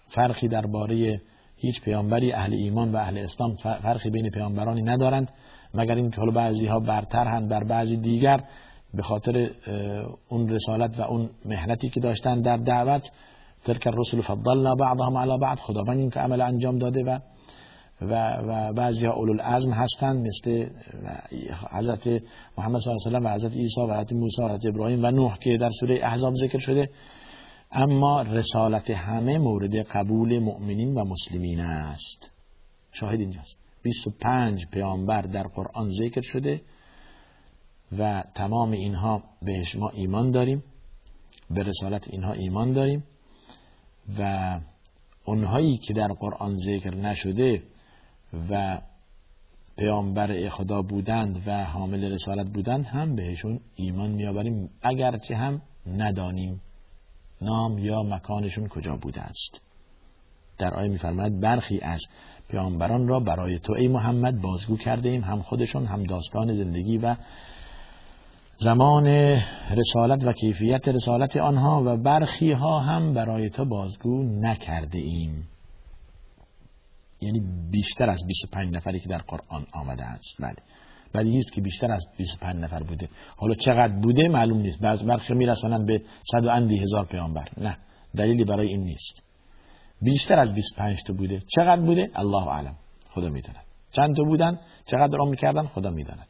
فرقی 0.10 0.48
درباره 0.48 1.22
هیچ 1.58 1.82
پیامبری 1.82 2.34
اهل 2.34 2.54
ایمان 2.54 2.92
و 2.92 2.98
اهل 2.98 3.18
اسلام 3.18 3.56
فرقی 3.56 4.10
بین 4.10 4.30
پیامبرانی 4.30 4.82
ندارند 4.82 5.32
مگر 5.74 5.96
اینکه 5.96 6.18
حالا 6.18 6.32
بعضی 6.32 6.66
ها 6.66 6.80
برتر 6.80 7.28
هند 7.28 7.50
بر 7.50 7.64
بعضی 7.64 7.98
دیگر 7.98 8.44
به 8.94 9.02
خاطر 9.04 9.50
اون 10.30 10.50
رسالت 10.50 11.00
و 11.00 11.02
اون 11.02 11.30
مهنتی 11.46 11.90
که 11.90 12.00
داشتن 12.00 12.42
در 12.42 12.58
دعوت 12.58 13.12
تلك 13.66 13.88
الرسل 13.88 14.22
فضلنا 14.22 14.76
بعضهم 14.76 15.18
على 15.18 15.38
بعض 15.38 15.60
خداوند 15.60 15.98
این 15.98 16.10
که 16.10 16.20
عمل 16.20 16.42
انجام 16.42 16.78
داده 16.78 17.04
و 17.04 17.20
و, 18.02 18.38
و 18.48 18.74
بعضی 18.74 19.06
ها 19.06 19.14
اولو 19.14 19.32
العزم 19.32 19.72
هستند 19.72 20.28
مثل 20.28 20.70
حضرت 21.72 22.24
محمد 22.58 22.82
صلی 22.82 22.94
الله 23.06 23.18
علیه 23.18 23.30
و 23.30 23.34
حضرت 23.34 23.52
عیسی 23.52 23.82
و 23.82 23.94
حضرت 23.94 24.14
موسی 24.14 24.42
و 24.42 24.46
حضرت 24.46 24.66
ابراهیم 24.66 25.04
و 25.04 25.12
نوح 25.12 25.38
که 25.38 25.58
در 25.58 25.70
سوره 25.80 26.00
احزاب 26.04 26.34
ذکر 26.36 26.60
شده. 26.60 26.90
اما 27.72 28.22
رسالت 28.22 28.90
همه 28.90 29.38
مورد 29.38 29.76
قبول 29.76 30.40
مؤمنین 30.40 30.94
و 30.94 31.04
مسلمین 31.04 31.60
است. 31.60 32.32
شاهد 32.92 33.20
اینجاست. 33.20 33.60
25 33.84 34.66
پیامبر 34.72 35.22
در 35.22 35.44
قرآن 35.44 35.90
ذکر 35.90 36.22
شده 36.22 36.62
و 37.98 38.24
تمام 38.36 38.72
اینها 38.72 39.24
بهش 39.42 39.76
ما 39.76 39.90
ایمان 39.90 40.32
داریم. 40.32 40.64
به 41.50 41.64
رسالت 41.64 42.08
اینها 42.08 42.32
ایمان 42.32 42.74
داریم. 42.74 43.04
و 44.20 44.60
اونهایی 45.26 45.78
که 45.78 45.94
در 45.94 46.08
قرآن 46.08 46.56
ذکر 46.56 46.96
نشده 46.96 47.64
و 48.50 48.82
پیامبر 49.78 50.50
خدا 50.50 50.82
بودند 50.82 51.44
و 51.48 51.64
حامل 51.64 52.04
رسالت 52.04 52.48
بودند 52.48 52.86
هم 52.86 53.16
بهشون 53.16 53.60
ایمان 53.76 54.10
میآوریم. 54.10 54.70
اگرچه 54.82 55.36
هم 55.36 55.62
ندانیم 55.88 56.62
نام 57.42 57.78
یا 57.78 58.04
مکانشون 58.04 58.68
کجا 58.68 58.96
بوده 58.96 59.22
است. 59.22 59.62
در 60.58 60.74
آیه 60.74 60.90
میفرماید 60.90 61.40
برخی 61.40 61.80
از 61.80 62.02
پیامبران 62.50 63.08
را 63.08 63.20
برای 63.20 63.60
تو 63.60 63.74
ای 63.74 63.88
محمد 63.88 64.42
بازگو 64.42 64.78
کرده 64.78 65.10
ایم 65.10 65.24
هم 65.24 65.42
خودشون 65.42 65.86
هم 65.86 66.04
داستان 66.04 66.54
زندگی 66.54 66.98
و 66.98 67.16
زمان 68.58 69.08
رسالت 69.72 70.24
و 70.24 70.34
کیفیت 70.34 70.88
رسالت 70.88 71.38
آنها 71.38 71.84
و 71.86 71.98
برخی 71.98 72.52
ها 72.52 72.80
هم 72.80 73.14
برای 73.14 73.50
تو 73.50 73.66
بازگو 73.66 74.24
نکرده 74.24 74.98
ایم 74.98 75.48
یعنی 77.22 77.40
بیشتر 77.72 78.10
از 78.10 78.20
25 78.28 78.76
نفری 78.76 79.00
که 79.00 79.10
در 79.10 79.18
قرآن 79.18 79.66
آمده 79.74 80.04
است. 80.04 80.36
بله. 80.40 80.56
ولی 81.14 81.38
است 81.38 81.54
که 81.54 81.62
بیشتر 81.62 81.92
از 81.92 82.06
25 82.18 82.56
نفر 82.56 82.84
بوده. 82.84 83.10
حالا 83.38 83.56
چقدر 83.56 84.00
بوده 84.02 84.28
معلوم 84.28 84.62
نیست. 84.62 84.80
بعض 84.80 85.04
برخی 85.04 85.34
میرسانند 85.34 85.86
به 85.86 86.02
صد 86.32 86.46
و 86.46 86.50
اندی 86.50 86.80
هزار 86.80 87.06
پیامبر. 87.06 87.50
نه 87.58 87.78
دلیلی 88.16 88.44
برای 88.44 88.68
این 88.68 88.84
نیست. 88.84 89.24
بیشتر 90.02 90.40
از 90.40 90.56
25 90.56 91.04
تا 91.04 91.14
بوده. 91.14 91.44
چقدر 91.56 91.82
بوده؟ 91.82 92.12
الله 92.16 92.48
اعلم. 92.48 92.76
خدا 93.10 93.30
می‌داند. 93.30 93.64
چند 93.92 94.16
تا 94.16 94.24
بودن؟ 94.24 94.60
چقدر 94.86 95.18
را 95.18 95.26
می‌کردن 95.26 95.68
خدا 95.68 95.90
می‌داند. 95.90 96.28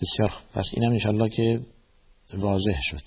بسیار 0.00 0.32
پس 0.54 0.70
اینم 0.74 0.92
انشالله 0.92 1.28
که 1.28 1.60
واضح 2.34 2.78
شد. 2.80 3.02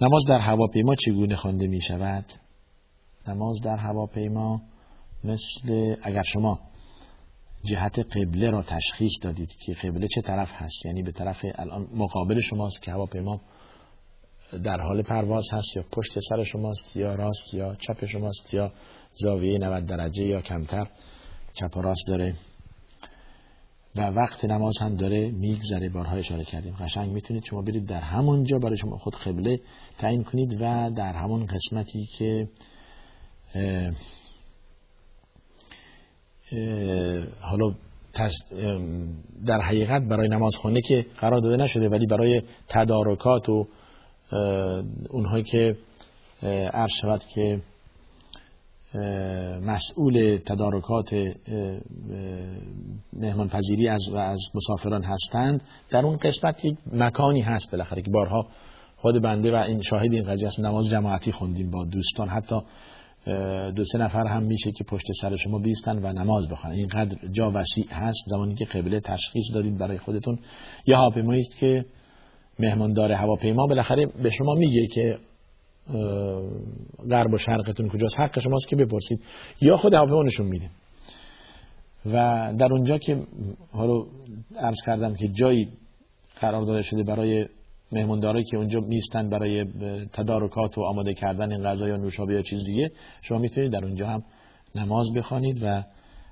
نماز 0.00 0.22
در 0.28 0.38
هواپیما 0.38 0.94
چگونه 0.94 1.36
خوانده 1.36 1.66
می 1.66 1.80
شود 1.80 2.24
نماز 3.28 3.60
در 3.60 3.76
هواپیما 3.76 4.60
مثل 5.24 5.96
اگر 6.02 6.22
شما 6.22 6.60
جهت 7.64 7.98
قبله 7.98 8.50
را 8.50 8.62
تشخیص 8.62 9.12
دادید 9.22 9.50
که 9.66 9.74
قبله 9.74 10.08
چه 10.14 10.20
طرف 10.20 10.48
هست 10.52 10.86
یعنی 10.86 11.02
به 11.02 11.12
طرف 11.12 11.44
الان 11.54 11.88
مقابل 11.94 12.40
شماست 12.40 12.82
که 12.82 12.92
هواپیما 12.92 13.40
در 14.64 14.80
حال 14.80 15.02
پرواز 15.02 15.44
هست 15.52 15.76
یا 15.76 15.84
پشت 15.92 16.18
سر 16.28 16.44
شماست 16.44 16.96
یا 16.96 17.14
راست 17.14 17.54
یا 17.54 17.74
چپ 17.74 18.06
شماست 18.06 18.54
یا 18.54 18.72
زاویه 19.14 19.58
90 19.58 19.86
درجه 19.86 20.22
یا 20.22 20.40
کمتر 20.40 20.86
چپ 21.54 21.76
و 21.76 21.80
راست 21.80 22.06
داره 22.06 22.34
و 23.96 24.00
وقت 24.00 24.44
نماز 24.44 24.78
هم 24.80 24.96
داره 24.96 25.30
میگذره 25.30 25.88
بارها 25.88 26.16
اشاره 26.16 26.44
کردیم. 26.44 26.76
قشنگ 26.80 27.12
می‌تونید 27.12 27.44
شما 27.44 27.62
برید 27.62 27.86
در 27.86 28.00
همونجا 28.00 28.58
برای 28.58 28.76
شما 28.76 28.96
خود 28.96 29.16
قبله 29.16 29.60
تعیین 29.98 30.24
کنید 30.24 30.54
و 30.60 30.90
در 30.90 31.12
همون 31.12 31.46
قسمتی 31.46 32.06
که 32.18 32.48
حالا 37.40 37.74
در 39.46 39.60
حقیقت 39.60 40.02
برای 40.02 40.28
نماز 40.28 40.56
خونه 40.56 40.80
که 40.80 41.06
قرار 41.16 41.40
داده 41.40 41.56
نشده 41.56 41.88
ولی 41.88 42.06
برای 42.06 42.42
تدارکات 42.68 43.48
و 43.48 43.66
اونهایی 45.10 45.44
که 45.44 45.76
عرض 46.72 46.90
شود 47.00 47.22
که 47.34 47.60
مسئول 49.62 50.38
تدارکات 50.46 51.14
مهمان 53.12 53.48
پذیری 53.48 53.88
از 53.88 54.08
و 54.12 54.16
از 54.16 54.40
مسافران 54.54 55.02
هستند 55.02 55.60
در 55.90 56.06
اون 56.06 56.16
قسمت 56.16 56.64
یک 56.64 56.76
مکانی 56.92 57.40
هست 57.40 57.70
بالاخره 57.70 58.02
که 58.02 58.10
بارها 58.10 58.46
خود 58.96 59.22
بنده 59.22 59.52
و 59.52 59.54
این 59.54 59.82
شاهد 59.82 60.12
این 60.12 60.24
قضیه 60.24 60.46
است 60.48 60.60
نماز 60.60 60.88
جماعتی 60.88 61.32
خوندیم 61.32 61.70
با 61.70 61.84
دوستان 61.84 62.28
حتی 62.28 62.60
دو 63.76 63.84
سه 63.92 63.98
نفر 63.98 64.26
هم 64.26 64.42
میشه 64.42 64.70
که 64.70 64.84
پشت 64.84 65.04
سر 65.20 65.36
شما 65.36 65.58
بیستن 65.58 65.98
و 65.98 66.12
نماز 66.12 66.48
بخونن. 66.48 66.72
اینقدر 66.72 67.16
جا 67.32 67.50
وسیع 67.54 67.86
هست 67.90 68.18
زمانی 68.26 68.54
که 68.54 68.64
قبله 68.64 69.00
تشخیص 69.00 69.44
دادید 69.54 69.78
برای 69.78 69.98
خودتون. 69.98 70.38
یا 70.86 70.98
هواپیمایی 70.98 71.40
است 71.40 71.58
که 71.58 71.84
مهماندار 72.58 73.12
هواپیما 73.12 73.66
بالاخره 73.66 74.06
به 74.06 74.30
شما 74.30 74.54
میگه 74.54 74.86
که 74.86 75.18
غرب 77.10 77.34
و 77.34 77.38
شرقتون 77.38 77.88
کجاست؟ 77.88 78.20
حق 78.20 78.40
شماست 78.40 78.68
که 78.68 78.76
بپرسید. 78.76 79.20
یا 79.60 79.76
خود 79.76 79.94
هواپیما 79.94 80.22
نشون 80.22 80.46
میده 80.46 80.70
و 82.06 82.52
در 82.58 82.72
اونجا 82.72 82.98
که 82.98 83.22
حالا 83.72 84.04
عرض 84.58 84.76
کردم 84.86 85.14
که 85.14 85.28
جایی 85.28 85.68
قرار 86.40 86.62
داده 86.62 86.82
شده 86.82 87.02
برای 87.02 87.46
مهموندارایی 87.94 88.44
که 88.44 88.56
اونجا 88.56 88.80
میستن 88.80 89.30
برای 89.30 89.64
تدارکات 90.12 90.78
و 90.78 90.82
آماده 90.82 91.14
کردن 91.14 91.52
این 91.52 91.62
غذا 91.62 91.88
یا 91.88 91.96
نوشابه 91.96 92.34
یا 92.34 92.42
چیز 92.42 92.64
دیگه 92.64 92.90
شما 93.22 93.38
می‌تونید 93.38 93.72
در 93.72 93.84
اونجا 93.84 94.08
هم 94.08 94.22
نماز 94.74 95.06
بخوانید 95.16 95.62
و 95.62 95.82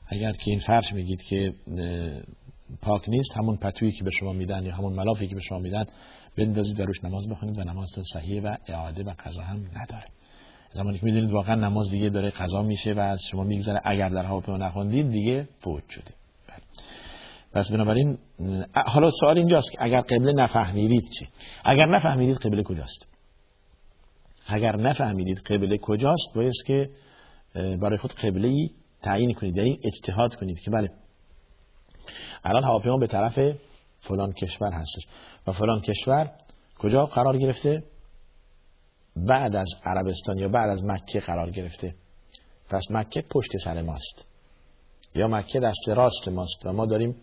اگر 0.06 0.32
که 0.32 0.50
این 0.50 0.58
فرش 0.58 0.92
میگید 0.92 1.22
که 1.22 1.54
پاک 2.82 3.08
نیست 3.08 3.36
همون 3.36 3.56
پتویی 3.56 3.92
که 3.92 4.04
به 4.04 4.10
شما 4.10 4.32
میدن 4.32 4.64
یا 4.64 4.74
همون 4.74 4.92
ملافی 4.92 5.26
که 5.28 5.34
به 5.34 5.40
شما 5.40 5.58
میدن 5.58 5.84
بندازید 6.38 6.82
روش 6.82 7.04
نماز 7.04 7.28
بخونید 7.28 7.58
و 7.58 7.64
نماز 7.64 7.88
صحیح 8.12 8.42
و 8.42 8.56
اعاده 8.66 9.02
و 9.02 9.12
قضا 9.24 9.42
هم 9.42 9.56
نداره. 9.56 10.04
زمانی 10.72 10.98
که 10.98 11.04
می‌دونید 11.04 11.30
واقعا 11.30 11.54
نماز 11.54 11.90
دیگه 11.90 12.08
داره 12.08 12.30
قضا 12.30 12.62
میشه 12.62 12.92
و 12.92 12.98
از 12.98 13.20
شما 13.30 13.44
میگذره. 13.44 13.80
اگر 13.84 14.08
در 14.08 14.24
هواپیما 14.24 14.56
نخوندید 14.56 15.10
دیگه 15.10 15.48
فوت 15.60 15.82
شده 15.88 16.21
پس 17.54 17.70
بنابراین 17.70 18.18
حالا 18.86 19.10
سوال 19.10 19.38
اینجاست 19.38 19.70
که 19.72 19.78
اگر 19.80 20.00
قبله 20.00 20.32
نفهمیدید 20.32 21.08
چی؟ 21.18 21.28
اگر 21.64 21.86
نفهمیدید 21.86 22.36
قبله 22.36 22.62
کجاست؟ 22.62 23.06
اگر 24.46 24.76
نفهمیدید 24.76 25.38
قبله 25.38 25.78
کجاست 25.78 26.34
باید 26.34 26.52
که 26.66 26.90
برای 27.54 27.98
خود 27.98 28.12
قبله 28.12 28.48
ای 28.48 28.70
تعیین 29.02 29.34
کنید 29.34 29.56
یعنی 29.56 29.78
اجتهاد 29.84 30.34
کنید 30.34 30.60
که 30.60 30.70
بله 30.70 30.90
الان 32.44 32.64
هواپیما 32.64 32.96
به 32.96 33.06
طرف 33.06 33.56
فلان 34.00 34.32
کشور 34.32 34.72
هستش 34.72 35.02
و 35.46 35.52
فلان 35.52 35.80
کشور 35.80 36.30
کجا 36.78 37.06
قرار 37.06 37.38
گرفته؟ 37.38 37.82
بعد 39.16 39.56
از 39.56 39.68
عربستان 39.84 40.38
یا 40.38 40.48
بعد 40.48 40.70
از 40.70 40.84
مکه 40.84 41.20
قرار 41.20 41.50
گرفته. 41.50 41.94
پس 42.70 42.82
مکه 42.90 43.24
پشت 43.30 43.56
سر 43.64 43.82
ماست. 43.82 44.28
یا 45.14 45.28
مکه 45.28 45.60
دست 45.60 45.88
راست 45.88 46.28
ماست 46.28 46.66
و 46.66 46.72
ما 46.72 46.86
داریم 46.86 47.16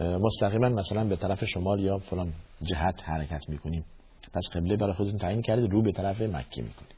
مستقیما 0.00 0.68
مثلا 0.68 1.04
به 1.04 1.16
طرف 1.16 1.44
شمال 1.44 1.80
یا 1.80 1.98
فلان 1.98 2.32
جهت 2.62 3.02
حرکت 3.04 3.48
می‌کنیم. 3.48 3.84
پس 4.32 4.42
قبله 4.52 4.76
برای 4.76 4.92
خودتون 4.92 5.18
تعیین 5.18 5.42
کردید 5.42 5.70
رو 5.70 5.82
به 5.82 5.92
طرف 5.92 6.20
مکه 6.20 6.62
می‌کنید. 6.62 6.94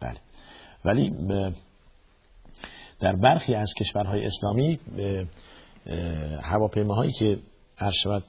بله. 0.00 0.18
ولی 0.84 1.10
در 3.00 3.16
برخی 3.16 3.54
از 3.54 3.72
کشورهای 3.80 4.24
اسلامی 4.24 4.78
هواپیماهایی 6.42 7.12
که 7.12 7.38
هر 7.76 7.90
شود 7.90 8.24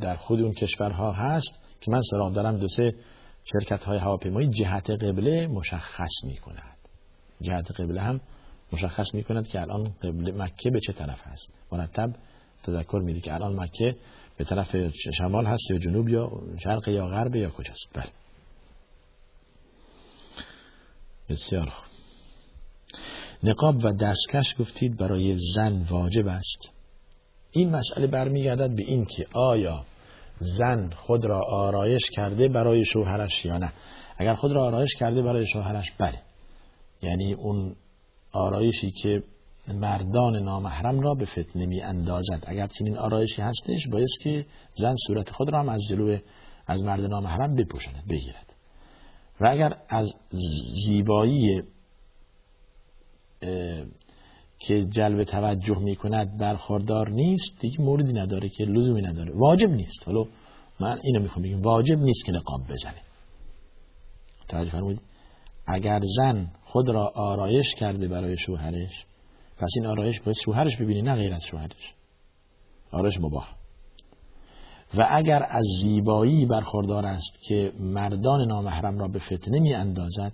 در 0.00 0.16
خود 0.16 0.40
اون 0.40 0.52
کشورها 0.52 1.12
هست 1.12 1.52
که 1.80 1.90
من 1.90 2.00
سراغ 2.10 2.32
دارم 2.32 2.56
دو 2.56 2.68
سه 2.68 2.94
شرکت 3.44 3.84
های 3.84 3.98
هواپیمایی 3.98 4.48
جهت 4.48 4.90
قبله 4.90 5.46
مشخص 5.46 6.24
می 6.24 6.36
کند 6.36 6.76
جهت 7.40 7.80
قبله 7.80 8.00
هم 8.00 8.20
مشخص 8.72 9.14
می 9.14 9.24
کند 9.24 9.48
که 9.48 9.60
الان 9.60 9.84
قبله 10.02 10.32
مکه 10.32 10.70
به 10.70 10.80
چه 10.80 10.92
طرف 10.92 11.20
هست. 11.22 11.58
مرتب 11.72 12.12
تذکر 12.62 13.00
میده 13.04 13.20
که 13.20 13.34
الان 13.34 13.60
مکه 13.60 13.96
به 14.36 14.44
طرف 14.44 14.76
شمال 15.18 15.46
هست 15.46 15.70
یا 15.70 15.78
جنوب 15.78 16.08
یا 16.08 16.30
شرق 16.64 16.88
یا 16.88 17.06
غرب 17.06 17.36
یا 17.36 17.50
کجاست. 17.50 17.88
بله. 17.94 18.10
بسیار 21.28 21.68
خوب. 21.68 21.88
نقاب 23.42 23.84
و 23.84 23.92
دستکش 23.92 24.54
گفتید 24.58 24.96
برای 24.96 25.36
زن 25.54 25.86
واجب 25.90 26.28
است. 26.28 26.70
این 27.50 27.70
مسئله 27.70 28.06
برمیگردد 28.06 28.76
به 28.76 28.82
این 28.82 29.04
که 29.04 29.26
آیا 29.34 29.84
زن 30.40 30.90
خود 30.90 31.24
را 31.24 31.40
آرایش 31.50 32.10
کرده 32.10 32.48
برای 32.48 32.84
شوهرش 32.84 33.44
یا 33.44 33.58
نه. 33.58 33.72
اگر 34.18 34.34
خود 34.34 34.52
را 34.52 34.64
آرایش 34.64 34.90
کرده 34.98 35.22
برای 35.22 35.46
شوهرش 35.46 35.92
بله. 35.98 36.22
یعنی 37.02 37.32
اون 37.32 37.76
آرایشی 38.32 38.90
که 38.90 39.22
مردان 39.74 40.36
نامحرم 40.36 41.00
را 41.00 41.14
به 41.14 41.24
فتنه 41.24 41.66
می 41.66 41.82
اندازد 41.82 42.44
اگر 42.46 42.66
چنین 42.66 42.98
آرایشی 42.98 43.42
هستش 43.42 43.88
باید 43.92 44.08
که 44.22 44.46
زن 44.74 44.94
صورت 45.06 45.30
خود 45.30 45.52
را 45.52 45.60
هم 45.60 45.68
از 45.68 45.80
جلو 45.88 46.18
از 46.66 46.84
مرد 46.84 47.00
نامحرم 47.00 47.54
بپوشاند 47.54 48.08
بگیرد. 48.08 48.54
و 49.40 49.48
اگر 49.48 49.76
از 49.88 50.12
زیبایی 50.86 51.62
که 54.58 54.84
جلب 54.84 55.24
توجه 55.24 55.78
می 55.78 55.96
کند 55.96 56.38
برخوردار 56.38 57.10
نیست 57.10 57.60
دیگه 57.60 57.80
موردی 57.80 58.12
نداره 58.12 58.48
که 58.48 58.64
لزومی 58.64 59.02
نداره. 59.02 59.32
واجب 59.34 59.70
نیست. 59.70 60.02
حالا 60.06 60.24
من 60.80 60.98
اینو 61.02 61.22
می‌خوام 61.22 61.44
بگم. 61.44 61.62
واجب 61.62 61.98
نیست 61.98 62.24
که 62.26 62.32
نقاب 62.32 62.60
بزنه. 62.68 63.02
توجه 64.48 64.70
فرمودید 64.70 65.00
اگر 65.68 66.00
زن 66.16 66.50
خود 66.64 66.88
را 66.88 67.12
آرایش 67.14 67.74
کرده 67.74 68.08
برای 68.08 68.36
شوهرش 68.38 69.04
پس 69.58 69.68
این 69.76 69.86
آرایش 69.86 70.20
باید 70.20 70.36
شوهرش 70.44 70.76
ببینی 70.76 71.02
نه 71.02 71.14
غیر 71.14 71.34
از 71.34 71.44
شوهرش. 71.50 71.94
آرایش 72.92 73.20
مباح. 73.20 73.48
و 74.94 75.06
اگر 75.10 75.46
از 75.48 75.64
زیبایی 75.82 76.46
برخوردار 76.46 77.06
است 77.06 77.40
که 77.48 77.72
مردان 77.80 78.48
نامحرم 78.48 78.98
را 78.98 79.08
به 79.08 79.18
فتنه 79.18 79.60
می 79.60 79.74
اندازد 79.74 80.32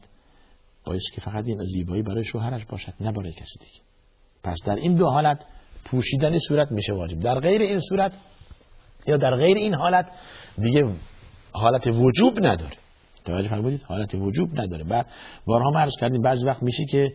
باید 0.84 1.02
که 1.14 1.20
فقط 1.20 1.44
این 1.46 1.62
زیبایی 1.62 2.02
برای 2.02 2.24
شوهرش 2.24 2.64
باشد 2.64 2.94
نه 3.00 3.12
برای 3.12 3.32
کسی 3.32 3.58
دیگه. 3.58 3.80
پس 4.44 4.56
در 4.66 4.74
این 4.74 4.94
دو 4.94 5.06
حالت 5.06 5.44
پوشیدن 5.84 6.38
صورت 6.38 6.72
میشه 6.72 6.92
واجب. 6.92 7.20
در 7.20 7.40
غیر 7.40 7.62
این 7.62 7.80
صورت 7.80 8.12
یا 9.06 9.16
در 9.16 9.36
غیر 9.36 9.56
این 9.56 9.74
حالت 9.74 10.10
دیگه 10.58 10.94
حالت 11.52 11.86
وجوب 11.86 12.46
نداره. 12.46 12.76
توجه 13.24 13.48
فرمودید 13.48 13.82
حالت 13.82 14.14
وجوب 14.14 14.60
نداره. 14.60 14.84
بعد 14.84 15.06
بارها 15.46 15.70
مرز 15.70 15.92
کردیم. 16.00 16.22
بعضی 16.22 16.46
وقت 16.46 16.62
میشه 16.62 16.84
که 16.90 17.12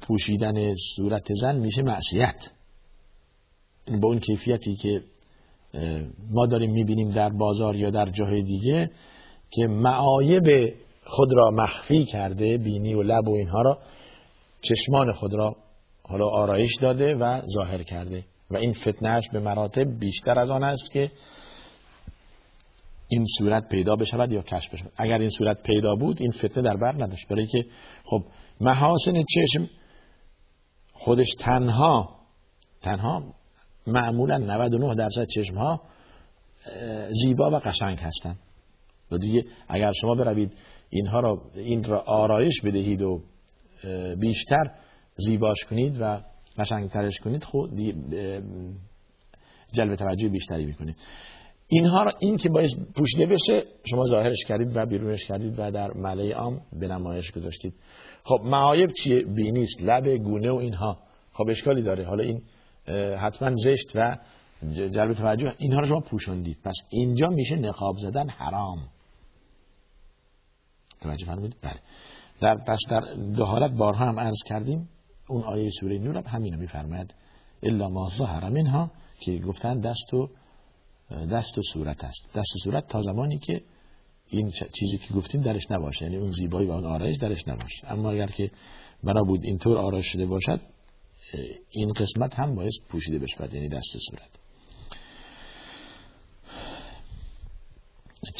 پوشیدن 0.00 0.74
صورت 0.96 1.34
زن 1.40 1.56
میشه 1.56 1.82
معصیت. 1.82 2.36
با 4.00 4.08
اون 4.08 4.18
کیفیتی 4.20 4.76
که 4.76 5.02
ما 6.30 6.46
داریم 6.46 6.70
می‌بینیم 6.70 7.10
در 7.10 7.28
بازار 7.28 7.76
یا 7.76 7.90
در 7.90 8.10
جاهای 8.10 8.42
دیگه 8.42 8.90
که 9.50 9.66
معایب 9.66 10.74
خود 11.04 11.32
را 11.32 11.50
مخفی 11.50 12.04
کرده 12.04 12.58
بینی 12.58 12.94
و 12.94 13.02
لب 13.02 13.28
و 13.28 13.34
اینها 13.34 13.62
را 13.62 13.78
چشمان 14.60 15.12
خود 15.12 15.34
را 15.34 15.56
حالا 16.02 16.28
آرایش 16.28 16.70
داده 16.80 17.14
و 17.14 17.40
ظاهر 17.54 17.82
کرده. 17.82 18.24
و 18.50 18.56
این 18.56 18.72
فتنهش 18.72 19.28
به 19.32 19.40
مراتب 19.40 19.98
بیشتر 19.98 20.38
از 20.38 20.50
آن 20.50 20.64
است 20.64 20.90
که 20.90 21.10
این 23.08 23.24
صورت 23.38 23.68
پیدا 23.68 23.96
بشود 23.96 24.32
یا 24.32 24.42
کشف 24.42 24.74
بشود. 24.74 24.92
اگر 24.96 25.18
این 25.18 25.30
صورت 25.30 25.62
پیدا 25.62 25.94
بود 25.94 26.16
این 26.20 26.32
فتنه 26.32 26.62
در 26.62 26.76
بر 26.76 27.04
نداشت. 27.04 27.28
برای 27.28 27.46
که 27.46 27.64
خب 28.04 28.24
محاسن 28.60 29.12
چشم 29.12 29.70
خودش 30.92 31.28
تنها 31.38 32.18
تنها 32.82 33.34
معمولا 33.86 34.38
99 34.38 34.94
درصد 34.94 35.26
چشم 35.34 35.54
ها 35.54 35.82
زیبا 37.24 37.50
و 37.50 37.54
قشنگ 37.54 37.98
هستند. 37.98 38.38
و 39.10 39.18
دیگه 39.18 39.44
اگر 39.68 39.92
شما 40.00 40.14
بروید 40.14 40.56
اینها 40.90 41.20
را 41.20 41.42
این 41.54 41.84
را 41.84 42.00
آرایش 42.00 42.60
بدهید 42.64 43.02
و 43.02 43.22
بیشتر 44.20 44.70
زیباش 45.16 45.64
کنید 45.70 45.96
و 46.00 46.20
ترش 46.92 47.20
کنید 47.20 47.44
خود 47.44 47.70
جلب 49.72 49.94
توجه 49.96 50.28
بیشتری 50.28 50.66
می‌کنید. 50.66 50.96
اینها 51.70 52.02
را 52.02 52.12
این 52.18 52.36
که 52.36 52.48
باید 52.48 52.70
پوشیده 52.96 53.26
بشه 53.26 53.64
شما 53.90 54.04
ظاهرش 54.04 54.44
کردید 54.48 54.76
و 54.76 54.86
بیرونش 54.86 55.24
کردید 55.26 55.58
و 55.58 55.70
در 55.70 55.90
ملعه 55.94 56.34
عام 56.34 56.60
به 56.72 56.88
نمایش 56.88 57.30
گذاشتید. 57.30 57.74
خب 58.24 58.40
معایب 58.44 58.92
چیه؟ 58.92 59.22
بینیست 59.22 59.82
لب 59.82 60.16
گونه 60.16 60.50
و 60.50 60.54
اینها. 60.54 60.98
خب 61.32 61.44
اشکالی 61.48 61.82
داره. 61.82 62.04
حالا 62.04 62.24
این 62.24 62.42
حتما 63.18 63.54
زشت 63.56 63.92
و 63.94 64.16
جلب 64.72 65.12
توجه. 65.14 65.54
اینها 65.58 65.80
رو 65.80 65.86
شما 65.86 66.00
پوشوندید. 66.00 66.58
پس 66.64 66.74
اینجا 66.90 67.28
میشه 67.28 67.56
نقاب 67.56 67.96
زدن 67.98 68.28
حرام. 68.28 68.78
توجه 71.00 71.26
فرمودید؟ 71.26 71.56
بله. 71.62 71.80
در 72.40 72.56
پس 72.66 72.78
در 72.90 73.00
دو 73.36 73.44
حالت 73.44 73.70
بارها 73.78 74.06
هم 74.06 74.20
عرض 74.20 74.42
کردیم. 74.46 74.88
اون 75.28 75.42
آیه 75.42 75.70
سوره 75.80 75.98
نور 75.98 76.16
هم 76.16 76.24
همینو 76.26 76.58
میفرماید. 76.58 77.14
الا 77.62 77.88
ما 77.88 78.08
ظهر 78.18 78.48
منها 78.48 78.90
که 79.20 79.38
گفتن 79.38 79.80
دست 79.80 80.14
و 80.14 80.28
دست 81.10 81.58
و 81.58 81.62
صورت 81.72 82.04
است. 82.04 82.28
دست 82.34 82.56
و 82.56 82.58
صورت 82.64 82.88
تا 82.88 83.02
زمانی 83.02 83.38
که 83.38 83.62
این 84.28 84.50
چیزی 84.50 84.98
که 84.98 85.14
گفتیم 85.14 85.42
درش 85.42 85.70
نباشه. 85.70 86.04
یعنی 86.04 86.16
اون 86.16 86.32
زیبایی 86.32 86.68
و 86.68 86.70
اون 86.70 86.84
آرایش 86.84 87.16
درش 87.16 87.48
نباشه. 87.48 87.92
اما 87.92 88.10
اگر 88.10 88.26
که 88.26 88.50
بنا 89.04 89.22
بود 89.22 89.44
اینطور 89.44 89.78
آرایش 89.78 90.06
شده 90.06 90.26
باشد 90.26 90.60
این 91.70 91.92
قسمت 91.92 92.34
هم 92.34 92.54
باید 92.54 92.72
پوشیده 92.88 93.18
بشود 93.18 93.54
یعنی 93.54 93.68
دست 93.68 93.96
و 93.96 93.98
صورت. 94.10 94.28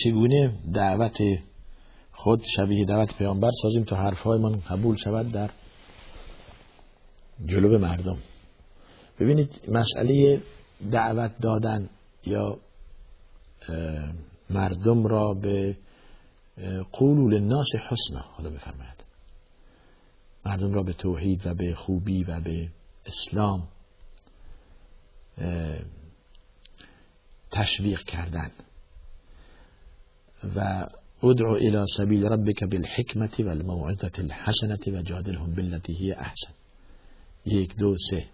چگونه 0.04 0.52
دعوت 0.74 1.18
خود 2.12 2.42
شبیه 2.56 2.84
دعوت 2.84 3.18
پیامبر 3.18 3.50
سازیم 3.62 3.84
تا 3.84 3.96
حرفهایمان 3.96 4.60
قبول 4.60 4.96
شود 4.96 5.32
در 5.32 5.50
جلوب 7.46 7.72
مردم؟ 7.72 8.18
ببینید 9.20 9.50
مسئله 9.68 10.42
دعوت 10.92 11.38
دادن. 11.38 11.90
یا 12.26 12.58
مردم 14.50 15.06
را 15.06 15.34
به 15.34 15.76
قولول 16.92 17.34
للناس 17.34 17.66
حسنا 17.74 18.20
خدا 18.20 18.50
بفرماید. 18.50 19.04
مردم 20.46 20.72
را 20.72 20.82
به 20.82 20.92
توحید 20.92 21.46
و 21.46 21.54
به 21.54 21.74
خوبی 21.74 22.24
و 22.24 22.40
به 22.40 22.68
اسلام 23.06 23.68
تشویق 27.50 28.02
کردن. 28.02 28.50
و 30.56 30.88
ادعو 31.22 31.54
الى 31.54 31.84
سبیل 31.96 32.24
ربك 32.24 32.64
بالحکمت 32.64 33.40
و 33.40 33.48
الموعظت 33.48 34.18
الحسنت 34.18 34.88
و 34.88 35.02
جادلهم 35.02 35.54
بالتي 35.54 35.92
هي 35.92 36.12
احسن. 36.12 36.52
یک 37.46 37.76
دو 37.76 37.96
سه. 38.10 38.26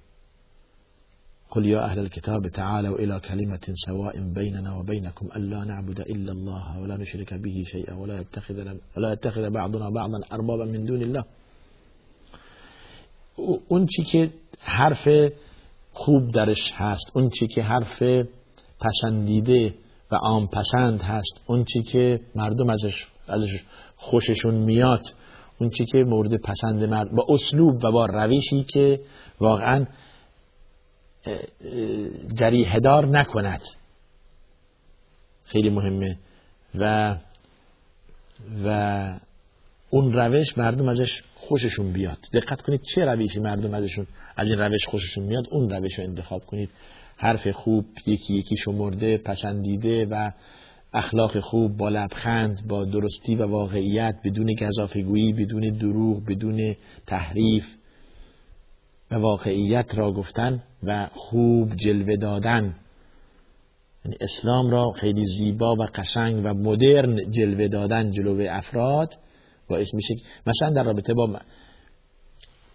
قل 1.55 1.67
يا 1.67 1.85
أهل 1.85 1.99
الكتاب 1.99 2.49
تعالوا 2.49 2.99
إلى 2.99 3.21
كلمة 3.21 3.61
سواء 3.87 4.21
بيننا 4.35 4.77
وبينكم 4.79 5.29
ألا 5.37 5.65
نعبد 5.65 6.01
إلا 6.01 6.33
الله 6.33 6.81
ولا 6.81 6.97
نشرك 6.97 7.35
به 7.35 7.63
شيئا 7.67 7.95
ولا 7.95 8.21
يتخذ, 8.21 8.55
ولا 8.97 9.13
يتخذ 9.13 9.51
بعضنا 9.51 9.91
بعضا 9.91 10.21
أربابا 10.33 10.65
من 10.65 10.85
دون 10.85 11.03
الله. 11.03 11.25
اون 13.69 13.87
چی 13.87 14.03
که 14.03 14.31
حرف 14.61 15.09
خوب 15.93 16.31
درش 16.31 16.73
هست 16.75 17.11
اون 17.15 17.31
چی 17.31 17.47
که 17.47 17.63
حرف 17.63 18.03
پسندیده 18.81 19.75
و 20.11 20.17
عام 20.17 20.47
پسند 20.47 21.03
هست 21.03 21.41
اون 21.47 21.65
چی 21.65 21.83
که 21.83 22.21
مردم 22.35 22.71
ازش, 22.71 23.07
ازش 23.29 23.65
خوششون 23.97 24.55
میاد 24.55 25.03
اون 25.59 25.71
چی 25.71 25.85
که 25.85 26.05
مورد 26.05 26.35
پسند 26.35 26.85
مرد 26.85 27.11
با 27.11 27.27
اسلوب 27.29 27.85
و 27.85 27.93
با 27.93 28.07
روشی 28.07 28.65
که 28.65 29.01
واقعا 29.41 29.87
جریه 32.35 32.81
دار 32.81 33.07
نکند. 33.07 33.63
خیلی 35.45 35.71
مهمه. 35.71 36.17
و 36.75 37.17
و 38.65 39.19
اون 39.91 40.13
روش 40.13 40.59
مردم 40.59 40.89
ازش 40.89 41.23
خوششون 41.35 41.93
بیاد. 41.93 42.19
دقت 42.33 42.63
کنید 42.63 42.81
چه 42.95 43.05
روشی 43.05 43.41
مردم 43.41 43.75
ازشون 43.75 44.07
از 44.37 44.51
این 44.51 44.59
روش 44.59 44.87
خوششون 44.87 45.25
میاد. 45.25 45.45
اون 45.51 45.71
روش 45.71 45.99
رو 45.99 46.05
انتخاب 46.05 46.47
کنید. 46.47 46.71
حرف 47.17 47.49
خوب 47.49 47.85
یکی 48.07 48.35
یکی 48.35 48.57
شمرده 48.57 49.19
پسندیده 49.19 50.07
و 50.07 50.31
اخلاق 50.95 51.41
خوب 51.41 51.77
با 51.77 51.89
لبخند 51.89 52.69
با 52.69 52.85
درستی 52.85 53.35
و 53.35 53.47
واقعیت 53.47 54.15
بدون 54.25 54.55
گذافگویی 54.61 55.33
بدون 55.33 55.61
دروغ 55.61 56.25
بدون 56.25 56.75
تحریف 57.07 57.65
واقعیت 59.19 59.95
را 59.95 60.13
گفتن 60.13 60.63
و 60.83 61.09
خوب 61.13 61.75
جلوه 61.75 62.17
دادن. 62.17 62.77
یعنی 64.05 64.17
اسلام 64.21 64.71
را 64.71 64.91
خیلی 64.91 65.27
زیبا 65.27 65.75
و 65.75 65.83
قشنگ 65.95 66.45
و 66.45 66.55
مدرن 66.55 67.31
جلوه 67.31 67.69
دادن 67.69 68.11
جلوه 68.11 68.47
افراد 68.51 69.15
باعث 69.69 69.95
میشه 69.95 70.15
مثلا 70.47 70.71
در 70.71 70.83
رابطه 70.83 71.15
با 71.15 71.41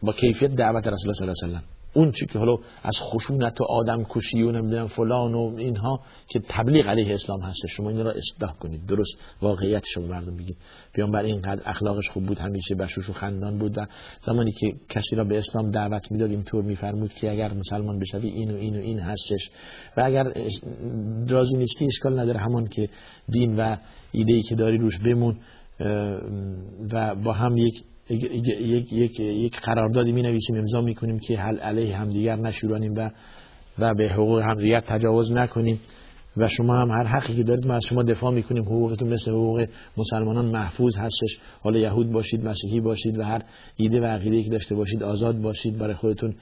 با 0.01 0.13
کیفیت 0.13 0.51
دعوت 0.51 0.87
رسول 0.87 1.09
الله 1.09 1.13
صلی 1.13 1.47
الله 1.47 1.57
علیه 1.57 1.57
و 1.57 1.78
اون 1.93 2.11
چی 2.11 2.25
که 2.25 2.39
حالا 2.39 2.55
از 2.83 2.97
خشونت 2.99 3.61
و 3.61 3.63
آدم 3.69 4.05
کشی 4.09 4.41
و 4.41 4.51
نمی‌دونم 4.51 4.87
فلان 4.87 5.33
و 5.33 5.55
اینها 5.57 5.99
که 6.29 6.41
تبلیغ 6.49 6.87
علیه 6.87 7.13
اسلام 7.13 7.41
هست 7.41 7.67
شما 7.67 7.89
این 7.89 8.03
را 8.03 8.11
اصلاح 8.11 8.53
کنید. 8.53 8.85
درست. 8.85 9.19
واقعیت 9.41 9.83
شما 9.85 10.05
مردم 10.05 10.37
بگید. 10.37 10.57
پیامبر 10.93 11.23
اینقدر 11.23 11.61
اخلاقش 11.65 12.09
خوب 12.09 12.25
بود 12.25 12.39
همیشه 12.39 12.75
بشوش 12.75 13.09
و 13.09 13.13
خندان 13.13 13.57
بود 13.57 13.77
و 13.77 13.85
زمانی 14.25 14.51
که 14.51 14.73
کسی 14.89 15.15
را 15.15 15.23
به 15.23 15.37
اسلام 15.37 15.67
دعوت 15.67 16.11
می‌داد 16.11 16.29
اینطور 16.29 16.63
میفرمود 16.63 17.13
که 17.13 17.31
اگر 17.31 17.53
مسلمان 17.53 17.99
بشوی 17.99 18.29
این 18.29 18.51
و 18.51 18.55
این 18.55 18.75
و 18.75 18.79
این 18.79 18.99
هستش. 18.99 19.49
و 19.97 20.01
اگر 20.05 20.33
راضی 21.27 21.57
نیستی 21.57 21.85
اشکال 21.85 22.19
نداره. 22.19 22.39
همون 22.39 22.67
که 22.67 22.89
دین 23.29 23.59
و 23.59 23.77
ایده 24.11 24.33
ای 24.33 24.41
که 24.41 24.55
داری 24.55 24.77
روش 24.77 24.97
بمون 24.97 25.37
و 26.91 27.15
با 27.15 27.33
هم 27.33 27.57
یک 27.57 27.83
یک, 28.09 28.93
یک, 28.93 29.19
یک 29.19 29.59
قراردادی 29.59 30.11
می 30.11 30.21
نویسیم 30.21 30.57
امضا 30.57 30.81
می 30.81 30.95
کنیم 30.95 31.19
که 31.19 31.37
حل 31.37 31.59
علیه 31.59 31.97
همدیگر 31.97 32.35
نشورانیم 32.35 32.93
و 32.97 33.09
و 33.79 33.93
به 33.93 34.09
حقوق 34.09 34.39
همدیگر 34.39 34.79
تجاوز 34.79 35.31
نکنیم. 35.31 35.79
و 36.37 36.47
شما 36.47 36.75
هم 36.75 36.91
هر 36.91 37.03
حقی 37.03 37.35
که 37.35 37.43
دارید 37.43 37.67
ما 37.67 37.73
از 37.73 37.85
شما 37.85 38.03
دفاع 38.03 38.33
می‌کنیم. 38.33 38.63
حقوقتون 38.63 39.13
مثل 39.13 39.31
حقوق 39.31 39.67
مسلمانان 39.97 40.45
محفوظ 40.45 40.97
هستش. 40.97 41.37
حالا 41.61 41.79
یهود 41.79 42.11
باشید 42.11 42.45
مسیحی 42.45 42.81
باشید 42.81 43.19
و 43.19 43.23
هر 43.23 43.43
ایده 43.75 44.01
و 44.01 44.05
عقیده 44.05 44.43
که 44.43 44.49
داشته 44.49 44.75
باشید 44.75 45.03
آزاد 45.03 45.41
باشید 45.41 45.77
برای 45.77 45.93
خودتون 45.93 46.35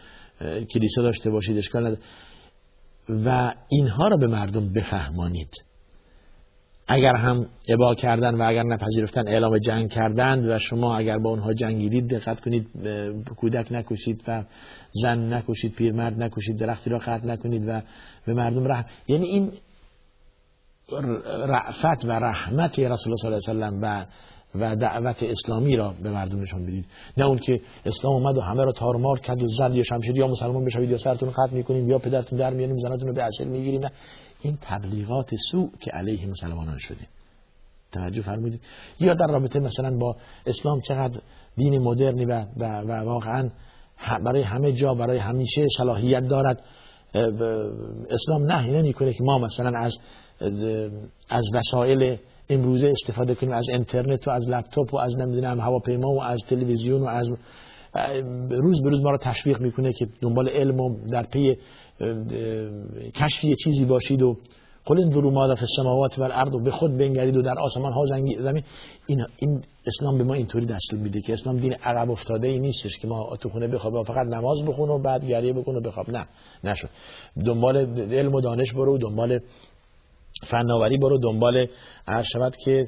کلیسا 0.74 1.02
داشته 1.02 1.30
باشید 1.30 1.58
اشکال 1.58 1.82
نداره. 1.82 2.02
و 3.10 3.54
اینها 3.70 4.08
را 4.08 4.18
به 4.18 4.28
مردم 4.28 4.74
بفهمانید. 4.74 5.67
اگر 6.88 7.16
هم 7.16 7.46
ابا 7.70 7.96
کردن 7.96 8.36
و 8.36 8.50
اگر 8.50 8.64
نپذیرفتن 8.64 9.28
اعلام 9.28 9.58
جنگ 9.58 9.90
کردند 9.90 10.48
و 10.50 10.60
شما 10.60 10.98
اگر 10.98 11.18
با 11.18 11.30
اونها 11.30 11.54
جنگیدید 11.54 12.10
دقت 12.10 12.42
کنید 12.42 12.68
کودک 13.36 13.72
نکشید 13.72 14.24
و 14.28 14.44
زن 14.92 15.34
نکشید 15.34 15.76
پیرمرد 15.76 16.24
نکشید 16.24 16.60
درختی 16.60 16.90
را 16.90 16.98
قطع 16.98 17.26
نکنید 17.26 17.68
و 17.68 17.82
به 18.26 18.34
مردم 18.34 18.68
رحم. 18.68 18.86
یعنی 19.08 19.26
این 19.26 19.52
رعفت 21.48 22.06
و 22.06 22.12
رحمت 22.12 22.80
رسول 22.80 23.14
الله 23.26 23.40
صلی 23.40 23.56
الله 23.56 23.66
علیه 23.66 23.82
و 23.82 24.06
و 24.56 24.76
دعوت 24.76 25.24
اسلامی 25.24 25.76
را 25.76 25.94
به 26.04 26.12
مردم 26.12 26.42
نشان 26.42 26.64
بدید. 26.64 26.86
نه 27.18 27.26
اون 27.26 27.38
که 27.38 27.62
اسلام 27.86 28.14
اومد 28.14 28.38
و 28.38 28.42
همه 28.42 28.66
را 28.66 28.72
تارمار 28.72 29.20
کرد 29.20 29.44
و 29.44 29.48
زد 29.48 29.76
یا 29.76 29.84
شمشیر 29.84 30.18
یا 30.18 30.28
مسلمان 30.28 30.66
بشوید 30.66 30.90
یا 30.90 30.98
سرتون 30.98 31.30
قطع 31.30 31.54
می‌کنیم 31.54 31.90
یا 31.90 32.00
پدرتون 32.00 32.40
در 32.40 32.54
میاریم 32.54 32.78
زنتون 32.78 33.08
رو 33.08 33.14
به 33.14 33.24
اسیر 33.24 33.48
می‌گیریم 33.48 33.82
نه. 33.82 33.92
این 34.42 34.58
تبلیغات 34.62 35.36
سوء 35.52 35.70
که 35.80 35.92
علیه 35.92 36.28
مسلمانان 36.28 36.78
شده. 36.78 37.08
توجه 37.92 38.22
فرمودید. 38.22 38.62
یا 39.00 39.14
در 39.14 39.28
رابطه 39.28 39.60
مثلا 39.60 39.98
با 39.98 40.16
اسلام 40.46 40.82
چقدر 40.82 41.20
دین 41.56 41.80
مدرنی 41.80 42.26
و, 42.26 42.46
و, 42.58 42.92
واقعا 43.04 43.50
برای 44.26 44.42
همه 44.42 44.72
جا 44.72 44.94
برای 44.94 45.18
همیشه 45.18 45.66
صلاحیت 45.78 46.28
دارد. 46.28 46.64
اسلام 48.10 48.52
نهی 48.52 48.72
نمی‌کنه 48.72 49.14
که 49.14 49.24
ما 49.24 49.38
مثلا 49.38 49.72
از 49.80 49.98
از 51.30 51.44
وسایل 51.54 52.18
امروزه 52.50 52.88
استفاده 52.88 53.36
کنیم 53.36 53.54
از 53.54 53.70
اینترنت 53.70 54.28
و 54.28 54.32
از 54.32 54.50
لپتاپ 54.50 54.94
و 54.94 54.98
از 54.98 55.18
نمی‌دونم 55.18 55.60
هواپیما 55.60 56.08
و 56.08 56.24
از 56.24 56.40
تلویزیون 56.50 57.02
و 57.02 57.06
از 57.06 57.30
روز 58.50 58.82
به 58.84 58.90
روز 58.90 59.04
ما 59.04 59.12
را 59.12 59.18
تشویق 59.18 59.62
می‌کنه 59.62 59.94
که 59.94 60.08
دنبال 60.22 60.50
علم 60.50 60.80
و 60.80 61.08
در 61.12 61.24
پی 61.24 61.58
کشفی 63.16 63.56
چیزی 63.64 63.86
باشید 63.86 64.22
و 64.22 64.38
قل 64.86 65.00
انظروا 65.00 65.32
ماذا 65.32 65.56
فی 65.56 65.62
السماوات 65.62 66.20
والارض 66.20 66.56
و 66.56 66.60
به 66.60 66.72
خود 66.72 66.98
بنگرید 66.98 67.38
و 67.38 67.42
در 67.42 67.60
آسمان 67.60 67.94
ها 67.94 68.06
زمین. 68.06 68.64
این 69.08 69.26
این 69.38 69.64
اسلام 69.88 70.18
به 70.18 70.24
ما 70.24 70.34
اینطوری 70.34 70.66
دستور 70.66 71.00
میده 71.00 71.22
که 71.22 71.34
اسلام 71.34 71.58
دین 71.58 71.74
عقب 71.74 72.12
افتاده 72.12 72.48
ای 72.48 72.60
نیستش 72.60 73.00
که 73.00 73.08
ما 73.08 73.38
تو 73.42 73.50
خونه 73.50 73.68
بخواب 73.68 74.04
فقط 74.04 74.28
نماز 74.28 74.66
بخون 74.66 74.90
و 74.90 75.00
بعد 75.00 75.26
گریه 75.26 75.54
بکن 75.54 75.76
و 75.76 75.82
بخواب. 75.82 76.10
نه 76.10 76.28
نشد. 76.64 76.90
دنبال 77.46 77.78
علم 78.00 78.36
و 78.36 78.42
دانش 78.42 78.74
برو 78.74 78.98
دنبال 78.98 79.40
فناوری 80.48 80.98
برو 80.98 81.18
دنبال 81.18 81.68
هر 82.08 82.24
شود 82.24 82.56
که 82.66 82.88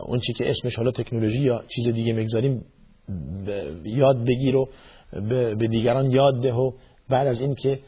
اون 0.00 0.18
چی 0.18 0.32
که 0.32 0.50
اسمش 0.50 0.76
حالا 0.76 0.90
تکنولوژی 0.90 1.42
یا 1.42 1.62
چیز 1.68 1.88
دیگه 1.88 2.12
می‌گذاریم 2.12 2.64
یاد 3.84 4.24
بگیر 4.24 4.56
و 4.56 4.68
به 5.58 5.68
دیگران 5.70 6.10
یاد 6.10 6.42
ده 6.42 6.54
و 6.54 6.72
بعد 7.08 7.26
از 7.26 7.40
این 7.40 7.54
که 7.54 7.78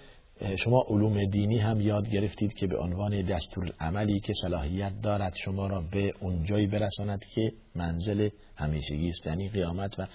شما 0.56 0.84
علوم 0.88 1.24
دینی 1.24 1.58
هم 1.58 1.80
یاد 1.80 2.10
گرفتید 2.10 2.54
که 2.54 2.66
به 2.66 2.78
عنوان 2.78 3.22
دستور 3.22 3.72
عملی 3.80 4.20
که 4.20 4.32
صلاحیت 4.42 4.92
دارد 5.02 5.34
شما 5.36 5.66
را 5.66 5.80
به 5.80 6.14
اونجایی 6.20 6.66
برساند 6.66 7.24
که 7.34 7.52
منزل 7.74 8.28
همیشگی 8.56 9.08
است 9.08 9.26
یعنی 9.26 9.48
قیامت 9.48 9.98
و 9.98 10.06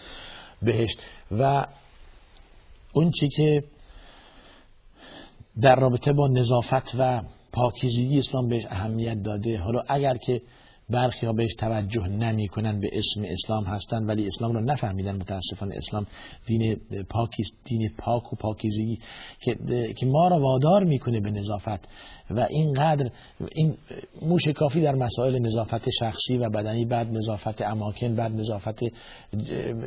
بهشت. 0.62 0.98
و 1.32 1.66
اون 2.94 3.12
چی 3.12 3.28
که 3.28 3.64
در 5.62 5.76
رابطه 5.76 6.14
با 6.14 6.28
نظافت 6.28 6.96
و 7.00 7.22
پاکیزگی 7.54 8.20
اسلام 8.20 8.48
بهش 8.48 8.66
اهمیت 8.70 9.24
داده 9.24 9.58
حالا 9.58 9.84
اگر 9.88 10.18
که 10.18 10.42
برخی 10.90 11.26
ها 11.26 11.34
بهش 11.34 11.54
توجه 11.54 12.08
نمی 12.08 12.48
کنن 12.48 12.80
به 12.80 12.90
اسم 12.94 13.24
اسلام 13.26 13.64
هستن 13.64 14.06
ولی 14.06 14.28
اسلام 14.28 14.54
رو 14.54 14.62
نفهمیدن 14.62 15.16
متاسفانه 15.16 15.76
اسلام 15.76 16.08
دین 16.46 16.76
پاکی 17.10 17.44
دین 17.64 17.90
پاک 17.98 18.34
و 18.34 18.36
پاکیزگی 18.36 19.00
که 19.42 19.56
که 19.98 20.06
ما 20.06 20.28
را 20.28 20.40
وادار 20.40 20.84
می‌کنه 20.84 21.20
به 21.20 21.32
نظافت. 21.32 21.88
و 22.30 22.48
اینقدر 22.50 23.12
این 23.52 23.78
موش 24.22 24.48
کافی 24.48 24.82
در 24.82 24.96
مسائل 24.96 25.40
نظافت 25.40 25.90
شخصی 26.00 26.38
و 26.38 26.50
بدنی 26.50 26.86
بعد 26.86 27.08
نظافت 27.08 27.62
اماکن 27.62 28.16
بعد 28.16 28.32
نظافت 28.32 28.80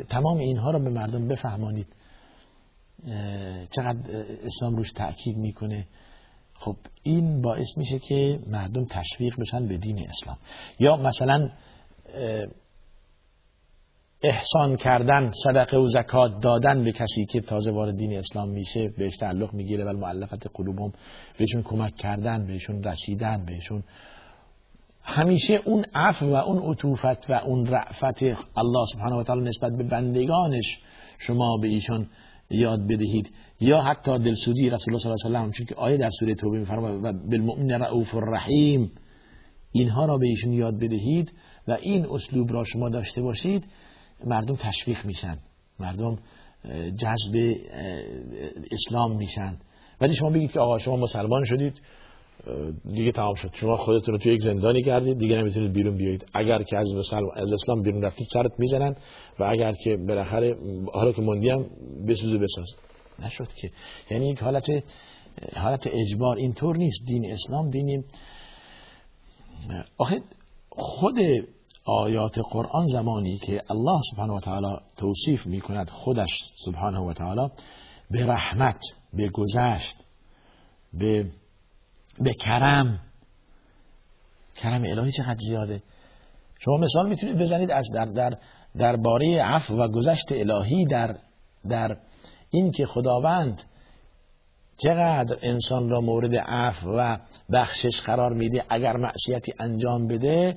تمام 0.09 0.39
اینها 0.39 0.71
رو 0.71 0.79
به 0.79 0.91
مردم 0.91 1.29
بفهمانید. 1.29 1.87
چقدر 3.71 4.25
اسلام 4.45 4.77
روش 4.77 4.93
تاکید 4.93 5.37
می‌کنه. 5.37 5.87
خب 6.59 6.77
این 7.03 7.43
باعث 7.43 7.77
میشه 7.77 7.99
که 7.99 8.41
مردم 8.47 8.85
تشویق 8.85 9.41
بشن 9.41 9.69
به 9.69 9.77
دین 9.77 10.09
اسلام. 10.09 10.37
یا 10.79 10.97
مثلا 10.97 11.51
احسان 14.23 14.77
کردن 14.77 15.31
صدقه 15.45 15.77
و 15.79 15.87
زکات 15.87 16.41
دادن 16.41 16.85
به 16.85 16.93
کسی 16.93 17.27
که 17.27 17.41
تازه 17.41 17.71
وارد 17.71 17.97
دین 17.97 18.19
اسلام 18.19 18.49
میشه 18.49 18.89
بهش 18.99 19.17
تعلق 19.17 19.55
می‌گیره 19.55 19.85
و 19.85 19.93
معلفت 19.93 20.47
قلوبهم 20.55 20.93
بهشون 21.39 21.63
کمک 21.63 21.97
کردن 21.97 22.47
بهشون 22.47 22.83
رسیدن 22.83 23.45
بهشون 23.45 23.85
همیشه 25.03 25.61
اون 25.65 25.85
عفو 25.95 26.27
و 26.27 26.35
اون 26.35 26.59
عطوفت 26.59 27.31
و 27.31 27.33
اون 27.33 27.67
رعفت 27.67 28.23
الله 28.57 28.87
سبحانه 28.93 29.17
و 29.17 29.23
تعالی 29.23 29.43
نسبت 29.43 29.73
به 29.79 29.85
بندگانش 29.85 30.79
شما 31.19 31.57
به 31.63 31.69
ایشون 31.69 32.07
یاد 32.51 32.87
بدهید. 32.87 33.31
یا 33.61 33.83
حتی 33.83 34.19
دلسوزی 34.19 34.71
رسول 34.71 34.95
الله 34.95 34.99
صلی 34.99 35.13
الله 35.27 35.39
علیه 35.39 35.51
و 35.51 35.53
چون 35.53 35.67
که 35.67 35.75
آیه 35.75 35.97
در 35.97 36.11
سوره 36.21 36.35
توبه 36.35 36.59
میفرماید 36.59 37.05
و 37.05 37.13
بالمؤمن 37.13 37.71
رؤوف 37.71 38.15
الرحیم. 38.15 38.93
اینها 39.73 40.05
را 40.05 40.19
به 40.19 40.27
ایشون 40.27 40.53
یاد 40.53 40.77
بدهید 40.77 41.33
و 41.69 41.73
این 41.73 42.07
اسلوب 42.07 42.53
را 42.53 42.65
شما 42.65 42.89
داشته 42.89 43.23
باشید 43.23 43.65
مردم 44.25 44.55
تشویق 44.55 45.05
میشن. 45.05 45.39
مردم 45.81 46.19
جذب 47.01 47.55
اسلام 48.71 49.17
میشن. 49.17 49.59
ولی 50.01 50.15
شما 50.15 50.31
بگید 50.31 50.53
که 50.53 50.61
آقا 50.61 50.79
شما 50.79 50.97
مسلمان 50.97 51.45
شدید. 51.45 51.81
دیگه 52.85 53.13
تمام 53.13 53.35
شد. 53.35 53.51
شما 53.53 53.77
خودتون 53.77 54.15
رو 54.15 54.19
توی 54.19 54.35
یک 54.35 54.43
زندانی 54.43 54.83
کردید 54.83 55.19
دیگه 55.19 55.37
نمی‌تونید 55.37 55.73
بیرون 55.73 55.97
بیایید. 55.97 56.27
اگر 56.35 56.63
که 56.63 56.77
از, 56.77 57.13
از 57.37 57.53
اسلام 57.53 57.83
بیرون 57.83 58.03
رفتید 58.03 58.27
سرت 58.33 58.53
می‌زنن 58.59 58.97
و 59.39 59.45
اگر 59.45 59.73
که 59.73 59.97
بالاخره 59.97 60.57
حالا 60.93 61.13
که 61.13 61.23
موندی 61.23 61.51
هم 61.51 61.67
بسوزه 62.09 62.39
بساز. 62.39 62.69
نشد 63.19 63.49
که. 63.61 63.71
یعنی 64.11 64.31
یک 64.31 64.43
حالت 64.43 64.65
حالت 65.57 65.87
اجبار 65.87 66.37
اینطور 66.37 66.77
نیست. 66.77 66.99
دین 67.07 67.33
اسلام 67.33 67.71
دین 67.71 68.05
آخه 69.99 70.21
خود 70.69 71.19
آیات 71.85 72.39
قرآن 72.51 72.87
زمانی 72.87 73.39
که 73.39 73.63
الله 73.71 74.01
سبحانه 74.11 74.33
و 74.33 74.41
تعالی 74.41 74.77
توصیف 74.97 75.47
می 75.47 75.61
کند 75.61 75.91
خودش 75.91 76.31
سبحانه 76.65 76.99
و 76.99 77.13
تعالی 77.13 77.51
به 78.11 78.27
رحمت 78.27 78.81
به 79.13 79.29
گذشت 79.29 79.97
به 80.93 81.27
به 82.21 82.35
کرم. 82.35 83.01
کرم 84.57 84.83
الهی 84.85 85.13
چقدر 85.13 85.39
زیاده. 85.49 85.83
شما 86.59 86.77
مثال 86.77 87.09
می‌تونید 87.09 87.39
بزنید 87.39 87.71
از 87.71 87.85
در 87.95 88.05
در 88.05 88.37
درباره 88.77 89.43
عفو 89.43 89.75
و 89.75 89.89
گذشت 89.89 90.33
الهی 90.33 90.85
در 90.85 91.17
در 91.69 91.97
این 92.51 92.71
که 92.71 92.87
خداوند 92.87 93.63
چقدر 94.77 95.37
انسان 95.43 95.89
را 95.89 96.01
مورد 96.01 96.37
عفو 96.37 96.91
و 96.91 97.17
بخشش 97.53 98.01
قرار 98.01 98.33
میده 98.33 98.65
اگر 98.69 98.97
معصیتی 98.97 99.55
انجام 99.61 100.07
بده 100.07 100.57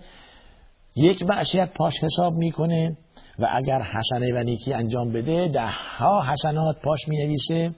یک 0.96 1.24
معصیت 1.24 1.74
پاش 1.74 1.94
حساب 2.04 2.34
می‌کنه 2.34 2.98
و 3.40 3.48
اگر 3.54 3.82
حسنه 3.82 4.34
و 4.34 4.44
نیکی 4.44 4.74
انجام 4.74 5.12
بده 5.12 5.48
ده 5.48 5.70
ها 5.98 6.24
حسنات 6.32 6.82
پاش 6.82 7.08
می 7.08 7.18
نویسه 7.18 7.72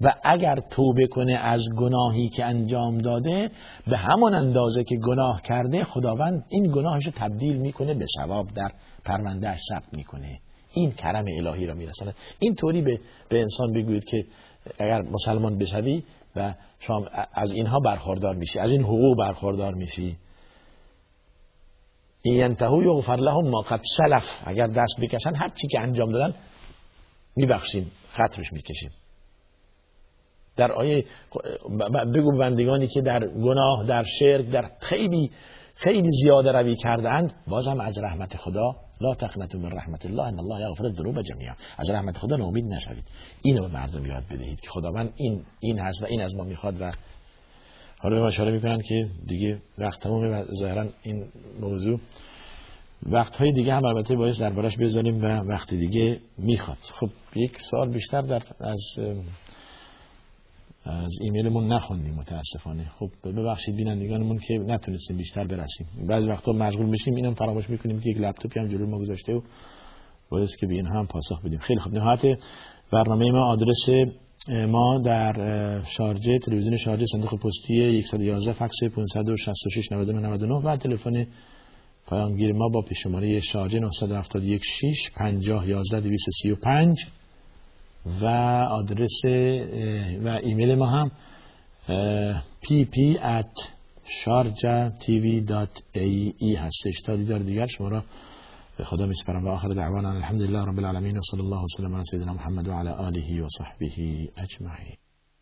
و 0.00 0.14
اگر 0.24 0.56
توبه 0.70 1.06
کنه 1.06 1.32
از 1.32 1.62
گناهی 1.76 2.28
که 2.28 2.44
انجام 2.44 2.98
داده 2.98 3.50
به 3.86 3.96
همون 3.96 4.34
اندازه 4.34 4.84
که 4.84 4.96
گناه 4.96 5.42
کرده 5.42 5.84
خداوند 5.84 6.44
این 6.48 6.72
گناهش 6.72 7.06
رو 7.06 7.12
تبدیل 7.16 7.56
می‌کنه 7.56 7.94
به 7.94 8.06
ثواب 8.16 8.46
در 8.54 8.72
پروندهش 9.04 9.60
ثبت 9.68 9.94
می‌کنه. 9.94 10.40
این 10.72 10.92
کرم 10.92 11.24
الهی 11.38 11.66
را 11.66 11.74
میرساند. 11.74 12.14
این 12.38 12.54
طوری 12.54 12.82
به, 12.82 13.00
به 13.28 13.40
انسان 13.40 13.72
بگویید 13.72 14.04
که 14.04 14.24
اگر 14.78 15.02
مسلمان 15.02 15.58
بشوی 15.58 16.02
و 16.36 16.54
شما 16.80 17.06
از 17.34 17.52
اینها 17.52 17.80
برخوردار 17.80 18.34
میشی 18.34 18.58
از 18.58 18.70
این 18.70 18.82
حقوق 18.82 19.18
برخوردار 19.18 19.74
میشی. 19.74 20.16
این 22.22 22.36
ینتهو 22.36 22.82
یغفر 22.82 23.16
لهم 23.16 23.48
ما 23.48 23.60
قد 23.60 23.80
سلف. 23.96 24.42
اگر 24.44 24.66
دست 24.66 25.00
بکشن 25.00 25.34
هر 25.34 25.48
چی 25.48 25.66
که 25.66 25.80
انجام 25.80 26.12
دادن 26.12 26.34
میبخشیم 27.36 27.90
خطرش 28.08 28.52
می‌کشیم. 28.52 28.90
در 30.56 30.72
آیه 30.72 31.04
بگو 32.14 32.38
بندگانی 32.38 32.86
که 32.86 33.00
در 33.00 33.28
گناه 33.28 33.86
در 33.86 34.04
شرک 34.18 34.50
در 34.50 34.70
خیلی 34.80 35.30
خیلی 35.74 36.10
زیاده 36.22 36.52
روی 36.52 36.76
کردند 36.76 37.32
بازم 37.46 37.80
از 37.80 37.98
رحمت 37.98 38.36
خدا 38.36 38.76
لا 39.00 39.14
تقنطوا 39.14 39.60
من 39.60 39.70
رحمت 39.70 40.06
الله 40.06 40.22
ان 40.22 40.38
الله 40.38 40.60
یغفر 40.60 40.84
الذنوب 40.84 41.22
جميعا 41.22 41.54
از 41.78 41.90
رحمت 41.90 42.18
خدا 42.18 42.36
ناامید 42.36 42.64
نشوید. 42.64 43.04
اینو 43.42 43.68
به 43.68 43.74
مردم 43.74 44.06
یاد 44.06 44.22
بدهید 44.30 44.60
که 44.60 44.68
خداوند 44.70 45.12
این 45.16 45.42
این 45.60 45.78
هست 45.78 46.02
و 46.02 46.06
این 46.06 46.22
از 46.22 46.34
ما 46.34 46.44
می‌خواد 46.44 46.80
و 46.80 46.90
حالا 47.98 48.20
به 48.20 48.26
اشاره 48.26 48.52
می‌کنن 48.52 48.80
که 48.80 49.06
دیگه 49.26 49.58
وقت 49.78 50.00
تمومه 50.00 50.28
و 50.28 50.44
ظاهرا 50.54 50.86
این 51.02 51.24
موضوع 51.60 52.00
وقت 53.06 53.36
های 53.36 53.52
دیگه 53.52 53.74
هم 53.74 53.84
البته 53.84 54.16
باید 54.16 54.38
دربارش 54.38 54.76
بذاریم 54.76 55.24
و 55.24 55.26
وقت 55.26 55.74
دیگه 55.74 56.20
می‌خواد. 56.38 56.78
خب 57.00 57.08
یک 57.36 57.60
سال 57.60 57.90
بیشتر 57.90 58.20
در 58.20 58.42
از 58.60 58.80
از 60.84 61.12
ایمیلمون 61.20 61.72
نخوندیم 61.72 62.14
متاسفانه. 62.14 62.90
خب 62.98 63.10
ببخشید 63.24 63.76
بینندگانمون 63.76 64.38
که 64.38 64.58
نتونستیم 64.58 65.16
بیشتر 65.16 65.44
برسیم. 65.44 65.86
بعضی 66.08 66.30
وقتا 66.30 66.52
مشغول 66.52 66.86
میشیم 66.86 67.14
اینم 67.14 67.34
فراموش 67.34 67.70
می‌کنیم 67.70 68.00
که 68.00 68.10
یک 68.10 68.16
لپتاپی 68.20 68.60
هم 68.60 68.68
جلوی 68.68 68.86
ما 68.86 68.98
گذاشته 68.98 69.34
و 69.34 69.40
باید 70.30 70.48
که 70.60 70.66
به 70.66 70.74
این 70.74 70.86
هم 70.86 71.06
پاسخ 71.06 71.44
بدیم. 71.44 71.58
خیلی 71.58 71.80
خوب. 71.80 71.94
نهایت 71.94 72.38
برنامه 72.92 73.30
ما 73.30 73.52
آدرس 73.52 73.88
ما 74.68 74.98
در 74.98 75.82
شارجه 75.84 76.38
تلویزیون 76.38 76.76
شارجه 76.76 77.06
صندوق 77.12 77.34
پستی 77.34 78.02
111 78.02 78.52
فکس 78.52 78.84
566 78.96 79.92
99 79.92 80.54
و 80.54 80.76
تلفن 80.76 81.26
پایانگیر 82.06 82.52
ما 82.52 82.68
با 82.68 82.82
پیشماره 82.82 83.40
شارجه 83.40 83.78
971 83.78 84.62
6 84.64 85.10
50 85.16 85.68
11 85.68 86.00
235 86.00 86.96
و 88.20 88.26
آدرس 88.70 89.24
و 90.24 90.28
ایمیل 90.28 90.74
ما 90.74 90.86
هم 90.86 91.10
pp 92.62 92.96
at 93.22 93.56
sharjatv.ae 94.24 95.52
هستش. 96.58 97.00
تا 97.06 97.16
دیدار 97.16 97.38
دیگر 97.38 97.66
شما 97.66 97.88
را 97.88 98.04
به 98.78 98.84
خدا 98.84 99.06
میسپرم 99.06 99.44
و 99.44 99.48
آخر 99.48 99.68
دعوانا 99.68 100.10
الحمدلله 100.10 100.64
رب 100.64 100.78
العالمین. 100.78 101.18
و 101.18 101.20
صلی 101.30 101.40
الله 101.40 101.64
وسلم 101.64 101.94
علی 101.94 102.04
سیدنا 102.10 102.32
محمد 102.32 102.68
و 102.68 102.72
علی 102.72 102.88
آله 102.88 103.42
و 103.42 103.48
صحبه 103.48 103.90
اجمعین. 104.36 105.03